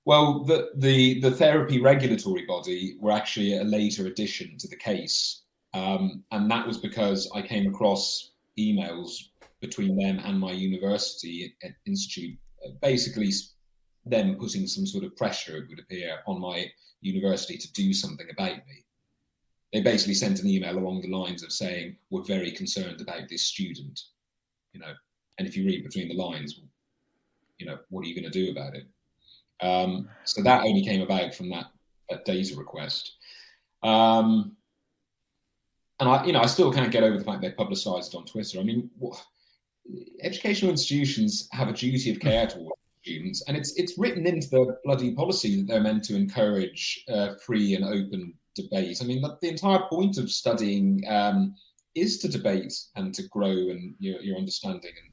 well, 0.04 0.44
the, 0.44 0.70
the, 0.76 1.20
the 1.20 1.30
therapy 1.30 1.80
regulatory 1.80 2.44
body 2.46 2.96
were 3.00 3.12
actually 3.12 3.56
a 3.56 3.64
later 3.64 4.06
addition 4.06 4.58
to 4.58 4.68
the 4.68 4.76
case. 4.76 5.42
Um, 5.72 6.24
and 6.30 6.50
that 6.50 6.66
was 6.66 6.78
because 6.78 7.30
I 7.34 7.42
came 7.42 7.66
across 7.66 8.32
emails 8.58 9.28
between 9.60 9.96
them 9.96 10.20
and 10.24 10.38
my 10.38 10.52
university 10.52 11.56
institute, 11.86 12.38
basically 12.82 13.30
them 14.04 14.36
putting 14.36 14.66
some 14.66 14.86
sort 14.86 15.04
of 15.04 15.16
pressure, 15.16 15.56
it 15.56 15.68
would 15.68 15.80
appear, 15.80 16.18
on 16.26 16.40
my 16.40 16.70
university 17.00 17.56
to 17.56 17.72
do 17.72 17.92
something 17.92 18.26
about 18.30 18.56
me. 18.56 18.84
They 19.72 19.80
basically 19.80 20.14
sent 20.14 20.40
an 20.40 20.48
email 20.48 20.78
along 20.78 21.00
the 21.00 21.16
lines 21.16 21.42
of 21.42 21.50
saying, 21.50 21.96
We're 22.10 22.22
very 22.22 22.52
concerned 22.52 23.00
about 23.00 23.28
this 23.28 23.46
student. 23.46 24.00
You 24.72 24.80
know, 24.80 24.92
and 25.38 25.48
if 25.48 25.56
you 25.56 25.64
read 25.64 25.82
between 25.82 26.08
the 26.08 26.14
lines, 26.14 26.60
you 27.58 27.66
know, 27.66 27.78
what 27.88 28.04
are 28.04 28.08
you 28.08 28.14
going 28.14 28.30
to 28.30 28.44
do 28.44 28.50
about 28.50 28.74
it? 28.74 28.84
Um, 29.60 30.08
so 30.24 30.42
that 30.42 30.64
only 30.64 30.84
came 30.84 31.02
about 31.02 31.34
from 31.34 31.48
that 31.50 31.66
at 32.10 32.24
data 32.24 32.56
request. 32.56 33.12
Um, 33.82 34.56
and 36.00 36.08
I, 36.08 36.24
you 36.24 36.32
know, 36.32 36.40
I 36.40 36.46
still 36.46 36.72
can't 36.72 36.90
get 36.90 37.04
over 37.04 37.16
the 37.16 37.24
fact 37.24 37.40
they 37.40 37.52
publicised 37.52 38.14
on 38.14 38.24
Twitter. 38.24 38.58
I 38.58 38.64
mean, 38.64 38.90
what, 38.98 39.22
educational 40.22 40.70
institutions 40.70 41.48
have 41.52 41.68
a 41.68 41.72
duty 41.72 42.10
of 42.10 42.20
care 42.20 42.46
towards 42.46 42.80
students, 43.02 43.44
and 43.46 43.56
it's 43.56 43.74
it's 43.76 43.98
written 43.98 44.26
into 44.26 44.48
the 44.48 44.76
bloody 44.84 45.14
policy 45.14 45.56
that 45.56 45.68
they're 45.68 45.80
meant 45.80 46.04
to 46.04 46.16
encourage 46.16 47.04
uh, 47.08 47.34
free 47.44 47.74
and 47.74 47.84
open 47.84 48.34
debate. 48.56 48.98
I 49.02 49.04
mean, 49.04 49.22
the, 49.22 49.36
the 49.40 49.48
entire 49.48 49.86
point 49.88 50.18
of 50.18 50.30
studying 50.30 51.02
um, 51.08 51.54
is 51.94 52.18
to 52.18 52.28
debate 52.28 52.74
and 52.96 53.14
to 53.14 53.22
grow 53.28 53.50
and 53.50 53.94
your, 53.98 54.20
your 54.20 54.36
understanding. 54.36 54.92
And 55.00 55.12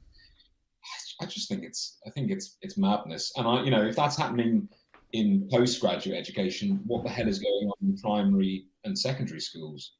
I, 1.22 1.26
just 1.26 1.48
think 1.48 1.64
it's 1.64 1.98
I 2.06 2.10
think 2.10 2.30
it's 2.30 2.58
it's 2.62 2.76
madness. 2.76 3.32
And 3.36 3.46
I, 3.46 3.62
you 3.62 3.70
know, 3.70 3.82
if 3.82 3.96
that's 3.96 4.16
happening 4.16 4.68
in 5.12 5.48
postgraduate 5.50 6.16
education, 6.16 6.80
what 6.86 7.04
the 7.04 7.10
hell 7.10 7.28
is 7.28 7.38
going 7.38 7.68
on 7.68 7.88
in 7.88 7.96
primary 7.98 8.66
and 8.84 8.98
secondary 8.98 9.40
schools? 9.40 9.92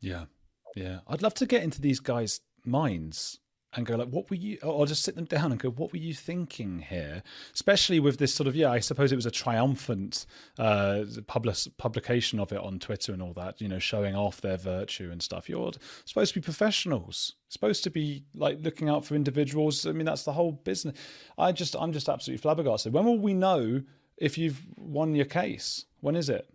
Yeah, 0.00 0.24
yeah. 0.74 1.00
I'd 1.06 1.22
love 1.22 1.34
to 1.34 1.46
get 1.46 1.62
into 1.62 1.80
these 1.80 2.00
guys' 2.00 2.40
minds 2.64 3.38
and 3.76 3.86
go 3.86 3.96
like, 3.96 4.08
what 4.08 4.30
were 4.30 4.36
you? 4.36 4.58
Or 4.62 4.86
just 4.86 5.02
sit 5.02 5.16
them 5.16 5.24
down 5.24 5.52
and 5.52 5.60
go, 5.60 5.70
what 5.70 5.92
were 5.92 5.98
you 5.98 6.14
thinking 6.14 6.80
here? 6.80 7.22
Especially 7.54 8.00
with 8.00 8.18
this 8.18 8.34
sort 8.34 8.46
of 8.46 8.56
yeah, 8.56 8.70
I 8.70 8.80
suppose 8.80 9.12
it 9.12 9.16
was 9.16 9.26
a 9.26 9.30
triumphant 9.30 10.26
uh, 10.58 11.04
public, 11.26 11.56
publication 11.78 12.40
of 12.40 12.52
it 12.52 12.58
on 12.58 12.78
Twitter 12.78 13.12
and 13.12 13.22
all 13.22 13.32
that. 13.34 13.60
You 13.60 13.68
know, 13.68 13.78
showing 13.78 14.14
off 14.14 14.40
their 14.40 14.56
virtue 14.56 15.10
and 15.10 15.22
stuff. 15.22 15.48
You're 15.48 15.72
supposed 16.04 16.34
to 16.34 16.40
be 16.40 16.44
professionals, 16.44 17.34
supposed 17.48 17.84
to 17.84 17.90
be 17.90 18.24
like 18.34 18.58
looking 18.62 18.88
out 18.88 19.04
for 19.04 19.14
individuals. 19.14 19.86
I 19.86 19.92
mean, 19.92 20.06
that's 20.06 20.24
the 20.24 20.32
whole 20.32 20.52
business. 20.52 20.98
I 21.38 21.52
just, 21.52 21.76
I'm 21.78 21.92
just 21.92 22.08
absolutely 22.08 22.42
flabbergasted. 22.42 22.92
When 22.92 23.04
will 23.04 23.18
we 23.18 23.34
know 23.34 23.82
if 24.16 24.38
you've 24.38 24.62
won 24.76 25.14
your 25.14 25.26
case? 25.26 25.84
When 26.00 26.16
is 26.16 26.28
it? 26.28 26.48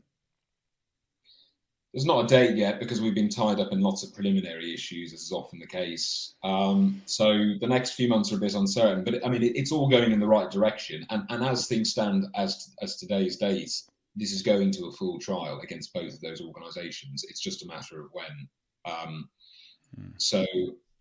There's 1.93 2.05
not 2.05 2.23
a 2.23 2.27
date 2.27 2.55
yet 2.55 2.79
because 2.79 3.01
we've 3.01 3.15
been 3.15 3.27
tied 3.27 3.59
up 3.59 3.73
in 3.73 3.81
lots 3.81 4.01
of 4.03 4.13
preliminary 4.13 4.73
issues, 4.73 5.11
as 5.11 5.23
is 5.23 5.31
often 5.33 5.59
the 5.59 5.67
case. 5.67 6.35
Um, 6.41 7.01
so 7.05 7.33
the 7.59 7.67
next 7.67 7.91
few 7.91 8.07
months 8.07 8.31
are 8.31 8.37
a 8.37 8.39
bit 8.39 8.53
uncertain, 8.53 9.03
but 9.03 9.25
I 9.25 9.29
mean, 9.29 9.43
it, 9.43 9.57
it's 9.57 9.73
all 9.73 9.89
going 9.89 10.13
in 10.13 10.19
the 10.21 10.27
right 10.27 10.49
direction. 10.49 11.05
And, 11.09 11.23
and 11.29 11.43
as 11.43 11.67
things 11.67 11.91
stand, 11.91 12.27
as 12.35 12.73
as 12.81 12.95
today's 12.95 13.35
date, 13.35 13.73
this 14.15 14.31
is 14.31 14.41
going 14.41 14.71
to 14.71 14.85
a 14.85 14.91
full 14.93 15.19
trial 15.19 15.59
against 15.61 15.93
both 15.93 16.13
of 16.13 16.21
those 16.21 16.41
organisations. 16.41 17.25
It's 17.27 17.41
just 17.41 17.63
a 17.63 17.67
matter 17.67 17.99
of 17.99 18.07
when. 18.13 18.47
Um, 18.85 19.29
hmm. 19.93 20.11
So 20.17 20.45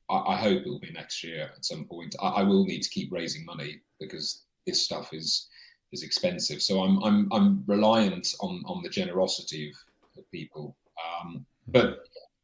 I, 0.08 0.16
I, 0.16 0.36
hope 0.36 0.62
it 0.62 0.68
will 0.68 0.80
be 0.80 0.92
next 0.92 1.22
year 1.22 1.50
at 1.56 1.64
some 1.64 1.84
point. 1.84 2.16
I, 2.20 2.28
I 2.28 2.42
will 2.42 2.64
need 2.64 2.82
to 2.82 2.90
keep 2.90 3.12
raising 3.12 3.44
money 3.44 3.80
because 4.00 4.42
this 4.66 4.82
stuff 4.82 5.14
is 5.14 5.48
is 5.92 6.02
expensive. 6.02 6.60
So 6.60 6.82
I'm 6.82 7.02
I'm 7.04 7.28
I'm 7.32 7.64
reliant 7.66 8.34
on 8.40 8.62
on 8.66 8.82
the 8.82 8.88
generosity 8.88 9.70
of, 9.70 10.18
of 10.18 10.30
people 10.32 10.76
um, 11.06 11.46
but 11.68 12.00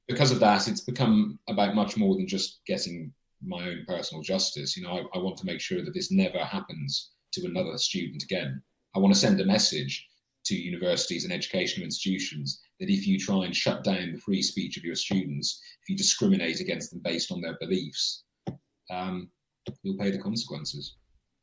because 0.09 0.31
of 0.31 0.41
that, 0.41 0.69
it's 0.69 0.81
become 0.81 1.39
about 1.49 1.75
much 1.75 1.97
more 1.97 2.15
than 2.17 2.29
just 2.29 2.61
getting 2.67 3.13
my 3.45 3.63
own 3.69 3.85
personal 3.87 4.23
justice. 4.23 4.77
You 4.77 4.85
know, 4.85 4.91
I, 4.93 5.19
I 5.19 5.23
want 5.23 5.37
to 5.39 5.47
make 5.47 5.61
sure 5.61 5.85
that 5.85 5.95
this 5.95 6.13
never 6.13 6.39
happens 6.39 7.11
to 7.33 7.47
another 7.47 7.77
student 7.79 8.23
again. 8.23 8.63
I 8.95 8.99
want 8.99 9.13
to 9.13 9.21
send 9.21 9.41
a 9.41 9.45
message 9.45 10.07
to 10.47 10.55
universities 10.55 11.25
and 11.25 11.33
educational 11.33 11.85
institutions 11.85 12.61
that 12.79 12.89
if 12.89 13.07
you 13.07 13.19
try 13.19 13.45
and 13.45 13.55
shut 13.55 13.83
down 13.83 14.13
the 14.13 14.21
free 14.21 14.43
speech 14.43 14.77
of 14.77 14.85
your 14.85 14.95
students, 14.95 15.61
if 15.83 15.89
you 15.89 15.97
discriminate 15.97 16.61
against 16.61 16.91
them 16.91 17.01
based 17.03 17.33
on 17.33 17.41
their 17.41 17.57
beliefs, 17.61 18.25
um, 18.91 19.29
you'll 19.83 19.99
pay 19.99 20.11
the 20.11 20.19
consequences. 20.19 20.97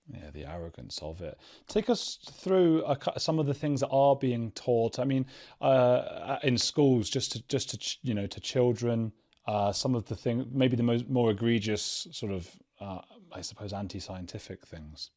Yeah, 0.08 0.32
the 0.34 0.46
arrogance 0.46 1.00
of 1.02 1.22
it. 1.22 1.38
Take 1.68 1.90
us 1.90 2.20
through 2.30 2.84
some 3.18 3.40
of 3.40 3.46
the 3.46 3.54
things 3.54 3.80
that 3.80 3.88
are 3.88 4.16
being 4.16 4.52
taught. 4.52 5.00
I 5.00 5.06
mean, 5.06 5.26
uh, 5.62 6.38
in 6.44 6.58
schools, 6.58 7.10
just 7.10 7.32
to 7.34 7.48
just 7.48 7.70
to 7.70 7.98
you 8.02 8.14
know 8.14 8.28
to 8.28 8.40
children. 8.40 9.14
Uh, 9.46 9.72
some 9.74 9.94
of 9.94 10.06
the 10.06 10.16
thing, 10.16 10.46
maybe 10.52 10.78
the 10.78 10.84
most 10.84 11.10
more 11.10 11.32
egregious 11.32 12.08
sort 12.12 12.32
of, 12.32 12.50
uh, 12.80 13.00
I 13.34 13.42
suppose, 13.42 13.74
anti-scientific 13.74 14.66
things. 14.66 15.12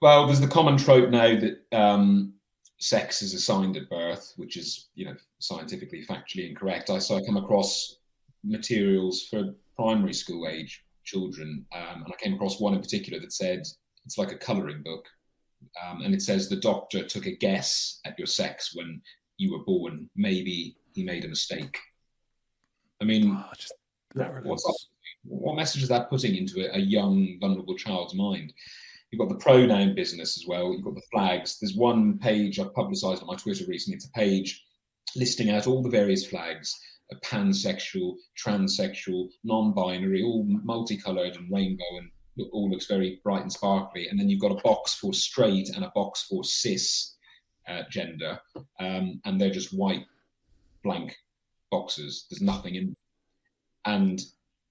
Well, 0.00 0.26
there's 0.26 0.40
the 0.40 0.48
common 0.48 0.76
trope 0.76 1.10
now 1.10 1.38
that 1.38 1.60
um, 1.70 2.34
sex 2.78 3.22
is 3.22 3.34
assigned 3.34 3.76
at 3.76 3.88
birth, 3.88 4.32
which 4.36 4.56
is 4.56 4.88
you 4.94 5.04
know 5.04 5.16
scientifically 5.40 6.04
factually 6.06 6.48
incorrect. 6.48 6.90
I 6.90 6.98
so 6.98 7.16
I 7.16 7.24
come 7.24 7.36
across 7.36 7.96
materials 8.44 9.26
for 9.28 9.54
primary 9.76 10.12
school 10.12 10.48
age 10.48 10.84
children. 11.08 11.64
Um, 11.74 12.04
and 12.04 12.12
I 12.12 12.22
came 12.22 12.34
across 12.34 12.60
one 12.60 12.74
in 12.74 12.80
particular 12.80 13.18
that 13.20 13.32
said 13.32 13.60
it's 14.04 14.18
like 14.18 14.32
a 14.32 14.36
coloring 14.36 14.82
book. 14.84 15.04
Um, 15.82 16.02
and 16.02 16.14
it 16.14 16.22
says 16.22 16.48
the 16.48 16.56
doctor 16.56 17.04
took 17.04 17.26
a 17.26 17.36
guess 17.36 18.00
at 18.04 18.18
your 18.18 18.26
sex 18.26 18.72
when 18.74 19.00
you 19.38 19.52
were 19.52 19.64
born. 19.64 20.08
Maybe 20.14 20.76
he 20.92 21.02
made 21.02 21.24
a 21.24 21.28
mistake. 21.28 21.76
I 23.00 23.04
mean, 23.04 23.36
oh, 23.36 23.52
what 25.24 25.56
message 25.56 25.82
is 25.82 25.88
that 25.88 26.10
putting 26.10 26.36
into 26.36 26.60
a, 26.60 26.76
a 26.76 26.80
young, 26.80 27.38
vulnerable 27.40 27.76
child's 27.76 28.14
mind? 28.14 28.52
You've 29.10 29.20
got 29.20 29.30
the 29.30 29.42
pronoun 29.42 29.94
business 29.94 30.36
as 30.36 30.44
well. 30.46 30.72
You've 30.72 30.84
got 30.84 30.94
the 30.94 31.10
flags. 31.12 31.58
There's 31.58 31.74
one 31.74 32.18
page 32.18 32.58
I've 32.58 32.74
publicized 32.74 33.22
on 33.22 33.28
my 33.28 33.36
Twitter 33.36 33.64
recently. 33.66 33.96
It's 33.96 34.06
a 34.06 34.12
page 34.12 34.64
listing 35.16 35.50
out 35.50 35.66
all 35.66 35.82
the 35.82 35.88
various 35.88 36.26
flags 36.26 36.74
pansexual, 37.16 38.16
transsexual, 38.42 39.28
non-binary, 39.44 40.22
all 40.22 40.44
multicolored 40.44 41.36
and 41.36 41.50
rainbow 41.52 41.98
and 41.98 42.10
all 42.52 42.70
looks 42.70 42.86
very 42.86 43.20
bright 43.24 43.42
and 43.42 43.52
sparkly. 43.52 44.08
And 44.08 44.18
then 44.18 44.28
you've 44.28 44.40
got 44.40 44.52
a 44.52 44.62
box 44.62 44.94
for 44.94 45.12
straight 45.12 45.70
and 45.70 45.84
a 45.84 45.92
box 45.94 46.26
for 46.28 46.44
cis 46.44 47.16
uh, 47.68 47.82
gender, 47.90 48.38
um, 48.80 49.20
and 49.24 49.40
they're 49.40 49.50
just 49.50 49.74
white 49.74 50.04
blank 50.82 51.16
boxes. 51.70 52.26
There's 52.30 52.42
nothing 52.42 52.76
in, 52.76 52.96
and 53.84 54.20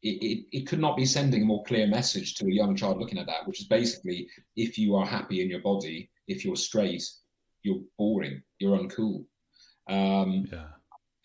it, 0.02 0.24
it, 0.24 0.46
it 0.52 0.68
could 0.68 0.80
not 0.80 0.98
be 0.98 1.06
sending 1.06 1.44
a 1.44 1.46
more 1.46 1.64
clear 1.64 1.88
message 1.88 2.36
to 2.36 2.46
a 2.46 2.52
young 2.52 2.76
child 2.76 2.98
looking 2.98 3.20
at 3.20 3.28
that, 3.28 3.48
which 3.48 3.60
is 3.60 3.68
basically 3.68 4.28
if 4.56 4.78
you 4.78 4.96
are 4.96 5.06
happy 5.06 5.42
in 5.42 5.50
your 5.50 5.62
body, 5.62 6.10
if 6.28 6.44
you're 6.46 6.56
straight, 6.56 7.04
you're 7.64 7.82
boring, 7.98 8.42
you're 8.60 8.78
uncool. 8.78 9.26
Um, 9.90 10.46
yeah. 10.52 10.68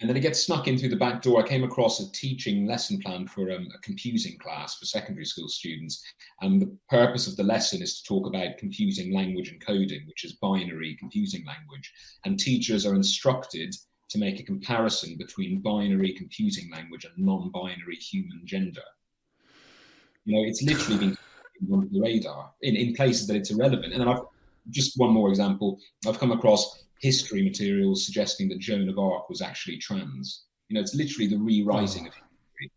And 0.03 0.09
then 0.09 0.17
it 0.17 0.21
gets 0.21 0.45
snuck 0.45 0.67
in 0.67 0.77
through 0.77 0.89
the 0.89 0.97
back 0.97 1.23
door. 1.23 1.41
I 1.41 1.47
came 1.47 1.63
across 1.63 2.01
a 2.01 2.11
teaching 2.11 2.67
lesson 2.67 2.99
plan 2.99 3.29
for 3.29 3.53
um, 3.53 3.69
a 3.73 3.79
computing 3.83 4.37
class 4.39 4.77
for 4.77 4.85
secondary 4.85 5.25
school 5.25 5.49
students. 5.49 6.03
And 6.41 6.61
the 6.61 6.77
purpose 6.91 7.29
of 7.29 7.37
the 7.37 7.45
lesson 7.45 7.81
is 7.81 8.01
to 8.01 8.09
talk 8.09 8.27
about 8.27 8.59
computing 8.59 9.15
language 9.15 9.51
and 9.51 9.65
coding, 9.65 10.01
which 10.09 10.25
is 10.25 10.33
binary 10.33 10.97
computing 10.99 11.45
language. 11.47 11.93
And 12.25 12.37
teachers 12.37 12.85
are 12.85 12.97
instructed 12.97 13.77
to 14.11 14.19
make 14.19 14.41
a 14.41 14.43
comparison 14.43 15.17
between 15.17 15.61
binary 15.61 16.15
computing 16.15 16.69
language 16.73 17.05
and 17.05 17.15
non 17.17 17.53
binary 17.53 17.95
human 17.95 18.43
gender. 18.45 18.83
You 20.25 20.35
know, 20.35 20.49
it's 20.49 20.63
literally 20.63 20.99
been 20.99 21.19
on 21.73 21.89
the 21.93 22.01
radar 22.01 22.51
in, 22.63 22.75
in 22.75 22.95
places 22.95 23.29
that 23.29 23.37
it's 23.37 23.53
irrelevant. 23.53 23.93
And 23.93 24.01
then 24.01 24.09
I've 24.09 24.25
just 24.71 24.99
one 24.99 25.11
more 25.11 25.29
example. 25.29 25.79
I've 26.09 26.19
come 26.19 26.33
across 26.33 26.83
history 27.03 27.43
materials 27.43 28.07
suggesting 28.07 28.49
that 28.49 28.61
Joan 28.61 28.89
of 28.89 28.99
Arc 28.99 29.29
was 29.29 29.43
actually 29.43 29.77
trans. 29.77 30.45
You 30.69 30.77
know, 30.77 30.81
it's 30.81 30.95
literally 30.95 31.27
the 31.27 31.37
rewriting 31.37 32.07
of 32.07 32.15
history. 32.15 32.71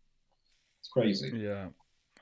It's 0.80 0.88
crazy. 0.92 1.32
Yeah, 1.34 1.68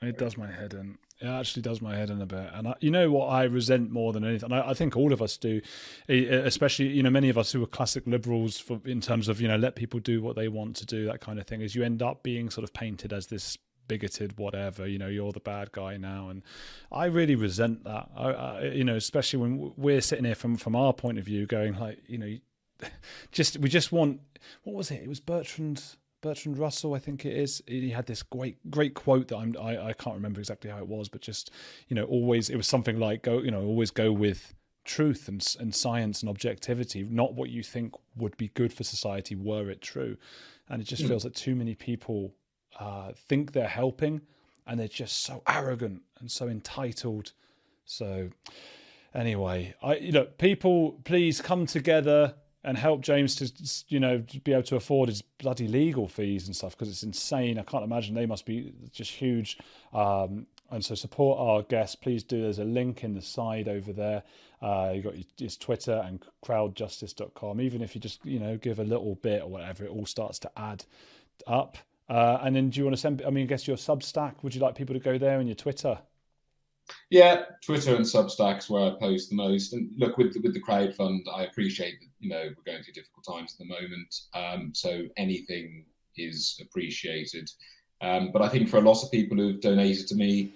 it 0.01 0.17
does 0.17 0.37
my 0.37 0.49
head 0.49 0.73
in. 0.73 0.97
It 1.19 1.27
actually 1.27 1.63
does 1.63 1.81
my 1.81 1.95
head 1.95 2.09
in 2.09 2.21
a 2.21 2.25
bit. 2.25 2.49
And 2.53 2.67
I, 2.67 2.75
you 2.81 2.91
know 2.91 3.09
what 3.09 3.27
I 3.27 3.45
resent 3.45 3.89
more 3.89 4.13
than 4.13 4.23
anything, 4.23 4.51
I, 4.51 4.71
I, 4.71 4.73
think 4.73 4.97
all 4.97 5.13
of 5.13 5.21
us 5.21 5.37
do, 5.37 5.61
especially, 6.09 6.89
you 6.89 7.03
know, 7.03 7.09
many 7.09 7.29
of 7.29 7.37
us 7.37 7.53
who 7.53 7.63
are 7.63 7.67
classic 7.67 8.03
liberals 8.05 8.59
for, 8.59 8.81
in 8.85 8.99
terms 8.99 9.29
of, 9.29 9.39
you 9.39 9.47
know, 9.47 9.55
let 9.55 9.75
people 9.75 10.01
do 10.01 10.21
what 10.21 10.35
they 10.35 10.49
want 10.49 10.75
to 10.75 10.85
do, 10.85 11.05
that 11.05 11.21
kind 11.21 11.39
of 11.39 11.47
thing, 11.47 11.61
is 11.61 11.73
you 11.73 11.83
end 11.83 12.03
up 12.03 12.21
being 12.21 12.49
sort 12.49 12.65
of 12.65 12.73
painted 12.73 13.13
as 13.13 13.27
this 13.27 13.57
bigoted 13.87 14.37
whatever 14.37 14.87
you 14.87 14.97
know 14.97 15.07
you're 15.07 15.31
the 15.31 15.39
bad 15.39 15.71
guy 15.71 15.97
now. 15.97 16.29
And 16.29 16.43
i 16.91 17.05
really 17.05 17.35
resent 17.35 17.83
that. 17.83 18.09
I, 18.15 18.29
I, 18.29 18.63
you 18.65 18.83
know 18.83 18.95
especially 18.95 19.39
when 19.39 19.73
we're 19.77 20.01
sitting 20.01 20.25
here 20.25 20.35
from 20.35 20.57
from 20.57 20.75
our 20.75 20.93
point 20.93 21.17
of 21.17 21.25
view 21.25 21.45
going 21.45 21.77
like 21.77 21.99
you 22.07 22.17
know 22.17 22.89
just 23.31 23.57
we 23.57 23.69
just 23.69 23.91
want 23.91 24.21
what 24.63 24.75
was 24.75 24.91
it? 24.91 25.01
It 25.01 25.09
was 25.09 25.19
bertrand 25.19 25.83
bertrand 26.21 26.57
russell 26.57 26.95
i 26.95 26.99
think 26.99 27.23
it 27.23 27.37
is. 27.37 27.61
He 27.67 27.91
had 27.91 28.07
this 28.07 28.23
great 28.23 28.57
great 28.71 28.95
quote 28.95 29.27
that 29.27 29.37
i'm 29.37 29.55
I, 29.59 29.89
I 29.89 29.93
can't 29.93 30.15
remember 30.15 30.39
exactly 30.39 30.71
how 30.71 30.79
it 30.79 30.87
was 30.87 31.07
but 31.07 31.21
just 31.21 31.51
you 31.87 31.95
know 31.95 32.05
always 32.05 32.49
it 32.49 32.55
was 32.55 32.67
something 32.67 32.99
like 32.99 33.21
go 33.21 33.41
you 33.41 33.51
know 33.51 33.63
always 33.63 33.91
go 33.91 34.11
with 34.11 34.55
truth 34.85 35.27
and 35.27 35.45
and 35.59 35.75
science 35.75 36.21
and 36.21 36.29
objectivity 36.29 37.03
not 37.03 37.33
what 37.33 37.49
you 37.49 37.61
think 37.61 37.93
would 38.15 38.37
be 38.37 38.49
good 38.49 38.71
for 38.71 38.83
society 38.83 39.35
were 39.35 39.69
it 39.69 39.81
true. 39.81 40.17
And 40.69 40.81
it 40.81 40.85
just 40.85 41.03
mm. 41.03 41.07
feels 41.07 41.25
like 41.25 41.33
too 41.33 41.55
many 41.55 41.75
people 41.75 42.33
uh, 42.79 43.11
think 43.13 43.51
they're 43.51 43.67
helping, 43.67 44.21
and 44.67 44.79
they're 44.79 44.87
just 44.87 45.23
so 45.23 45.41
arrogant 45.47 46.01
and 46.19 46.29
so 46.29 46.47
entitled. 46.47 47.31
So, 47.85 48.29
anyway, 49.13 49.75
I 49.81 49.97
you 49.97 50.11
know, 50.11 50.25
people, 50.25 50.99
please 51.03 51.41
come 51.41 51.65
together 51.65 52.35
and 52.65 52.77
help 52.77 53.01
James 53.01 53.35
to 53.35 53.85
you 53.93 53.99
know 53.99 54.23
be 54.43 54.51
able 54.51 54.63
to 54.63 54.75
afford 54.75 55.07
his 55.07 55.21
bloody 55.21 55.67
legal 55.67 56.07
fees 56.07 56.47
and 56.47 56.55
stuff 56.55 56.71
because 56.71 56.89
it's 56.89 57.03
insane. 57.03 57.59
I 57.59 57.63
can't 57.63 57.83
imagine 57.83 58.15
they 58.15 58.25
must 58.25 58.45
be 58.45 58.73
just 58.91 59.11
huge. 59.11 59.59
Um, 59.93 60.47
and 60.71 60.83
so 60.83 60.95
support 60.95 61.39
our 61.39 61.61
guests. 61.61 61.95
Please 61.95 62.23
do. 62.23 62.41
There's 62.41 62.57
a 62.57 62.65
link 62.65 63.03
in 63.03 63.13
the 63.13 63.21
side 63.21 63.67
over 63.67 63.93
there. 63.93 64.23
Uh, 64.61 64.93
you 64.95 65.03
got 65.03 65.13
his 65.37 65.57
Twitter 65.57 66.03
and 66.05 66.23
crowdjustice.com. 66.43 67.61
Even 67.61 67.83
if 67.83 67.93
you 67.93 68.01
just 68.01 68.25
you 68.25 68.39
know 68.39 68.57
give 68.57 68.79
a 68.79 68.83
little 68.83 69.15
bit 69.15 69.43
or 69.43 69.47
whatever, 69.47 69.85
it 69.85 69.91
all 69.91 70.07
starts 70.07 70.39
to 70.39 70.51
add 70.57 70.83
up. 71.45 71.77
Uh, 72.07 72.39
and 72.43 72.55
then 72.55 72.69
do 72.69 72.79
you 72.79 72.85
want 72.85 72.95
to 72.95 73.01
send? 73.01 73.23
I 73.25 73.29
mean, 73.29 73.45
I 73.45 73.47
guess 73.47 73.67
your 73.67 73.77
Substack. 73.77 74.43
Would 74.43 74.53
you 74.53 74.61
like 74.61 74.75
people 74.75 74.93
to 74.93 74.99
go 74.99 75.17
there 75.17 75.39
and 75.39 75.47
your 75.47 75.55
Twitter? 75.55 75.97
Yeah, 77.09 77.45
Twitter 77.63 77.95
and 77.95 78.05
Substack 78.05 78.59
is 78.59 78.69
where 78.69 78.91
I 78.91 78.99
post 78.99 79.29
the 79.29 79.35
most. 79.35 79.73
And 79.73 79.91
look, 79.97 80.17
with 80.17 80.33
the, 80.33 80.39
with 80.41 80.53
the 80.53 80.59
crowd 80.59 80.93
fund, 80.93 81.25
I 81.33 81.43
appreciate 81.43 81.99
that 81.99 82.07
you 82.19 82.29
know 82.29 82.43
we're 82.55 82.71
going 82.71 82.83
through 82.83 82.93
difficult 82.93 83.25
times 83.27 83.53
at 83.53 83.59
the 83.59 83.73
moment. 83.73 84.21
Um, 84.33 84.71
so 84.73 85.03
anything 85.17 85.85
is 86.17 86.59
appreciated. 86.61 87.49
Um, 88.01 88.31
but 88.31 88.41
I 88.41 88.49
think 88.49 88.69
for 88.69 88.77
a 88.77 88.81
lot 88.81 89.03
of 89.03 89.11
people 89.11 89.37
who've 89.37 89.61
donated 89.61 90.07
to 90.07 90.15
me, 90.15 90.53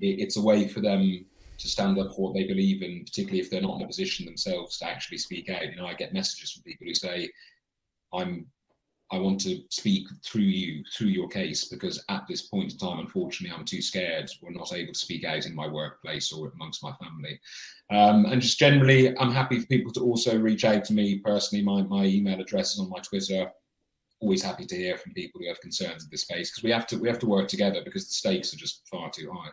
it, 0.00 0.20
it's 0.20 0.36
a 0.36 0.42
way 0.42 0.66
for 0.66 0.80
them 0.80 1.24
to 1.58 1.68
stand 1.68 1.98
up 1.98 2.14
for 2.14 2.22
what 2.22 2.34
they 2.34 2.44
believe 2.44 2.82
in, 2.82 3.04
particularly 3.04 3.40
if 3.40 3.50
they're 3.50 3.60
not 3.60 3.76
in 3.76 3.82
a 3.82 3.86
position 3.86 4.24
themselves 4.24 4.78
to 4.78 4.86
actually 4.86 5.18
speak 5.18 5.48
out. 5.48 5.66
You 5.66 5.76
know, 5.76 5.86
I 5.86 5.94
get 5.94 6.12
messages 6.12 6.52
from 6.52 6.62
people 6.62 6.86
who 6.86 6.94
say, 6.94 7.30
"I'm, 8.12 8.46
I 9.10 9.18
want 9.18 9.40
to 9.40 9.62
speak 9.70 10.06
through 10.24 10.42
you, 10.42 10.84
through 10.94 11.08
your 11.08 11.28
case, 11.28 11.64
because 11.66 12.04
at 12.08 12.24
this 12.28 12.42
point 12.42 12.72
in 12.72 12.78
time, 12.78 12.98
unfortunately, 12.98 13.56
I'm 13.56 13.64
too 13.64 13.80
scared 13.80 14.30
or 14.42 14.50
not 14.50 14.72
able 14.72 14.92
to 14.92 14.98
speak 14.98 15.24
out 15.24 15.46
in 15.46 15.54
my 15.54 15.66
workplace 15.66 16.32
or 16.32 16.48
amongst 16.48 16.82
my 16.82 16.92
family." 17.02 17.40
Um, 17.90 18.26
and 18.26 18.42
just 18.42 18.58
generally, 18.58 19.16
I'm 19.18 19.32
happy 19.32 19.60
for 19.60 19.66
people 19.66 19.92
to 19.92 20.00
also 20.00 20.38
reach 20.38 20.64
out 20.64 20.84
to 20.86 20.92
me 20.92 21.18
personally. 21.18 21.64
My 21.64 21.82
my 21.82 22.04
email 22.04 22.40
address 22.40 22.74
is 22.74 22.80
on 22.80 22.90
my 22.90 23.00
Twitter 23.00 23.50
always 24.20 24.42
happy 24.42 24.66
to 24.66 24.76
hear 24.76 24.96
from 24.96 25.12
people 25.12 25.40
who 25.40 25.48
have 25.48 25.60
concerns 25.60 26.04
in 26.04 26.08
this 26.10 26.22
space 26.22 26.50
because 26.50 26.64
we 26.64 26.70
have 26.70 26.86
to 26.86 26.98
we 26.98 27.08
have 27.08 27.18
to 27.20 27.26
work 27.26 27.48
together 27.48 27.80
because 27.84 28.06
the 28.06 28.14
stakes 28.14 28.52
are 28.52 28.56
just 28.56 28.86
far 28.90 29.10
too 29.10 29.30
high. 29.32 29.50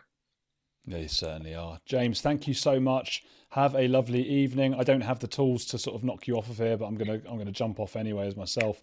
They 0.86 1.08
certainly 1.08 1.54
are. 1.54 1.80
James, 1.84 2.20
thank 2.20 2.46
you 2.46 2.54
so 2.54 2.78
much. 2.78 3.24
Have 3.50 3.74
a 3.74 3.88
lovely 3.88 4.22
evening. 4.22 4.74
I 4.74 4.84
don't 4.84 5.00
have 5.00 5.18
the 5.18 5.26
tools 5.26 5.64
to 5.66 5.78
sort 5.78 5.96
of 5.96 6.04
knock 6.04 6.28
you 6.28 6.36
off 6.36 6.48
of 6.48 6.58
here, 6.58 6.76
but 6.76 6.86
I'm 6.86 6.96
gonna 6.96 7.20
I'm 7.28 7.38
gonna 7.38 7.52
jump 7.52 7.80
off 7.80 7.96
anyway 7.96 8.26
as 8.26 8.36
myself. 8.36 8.80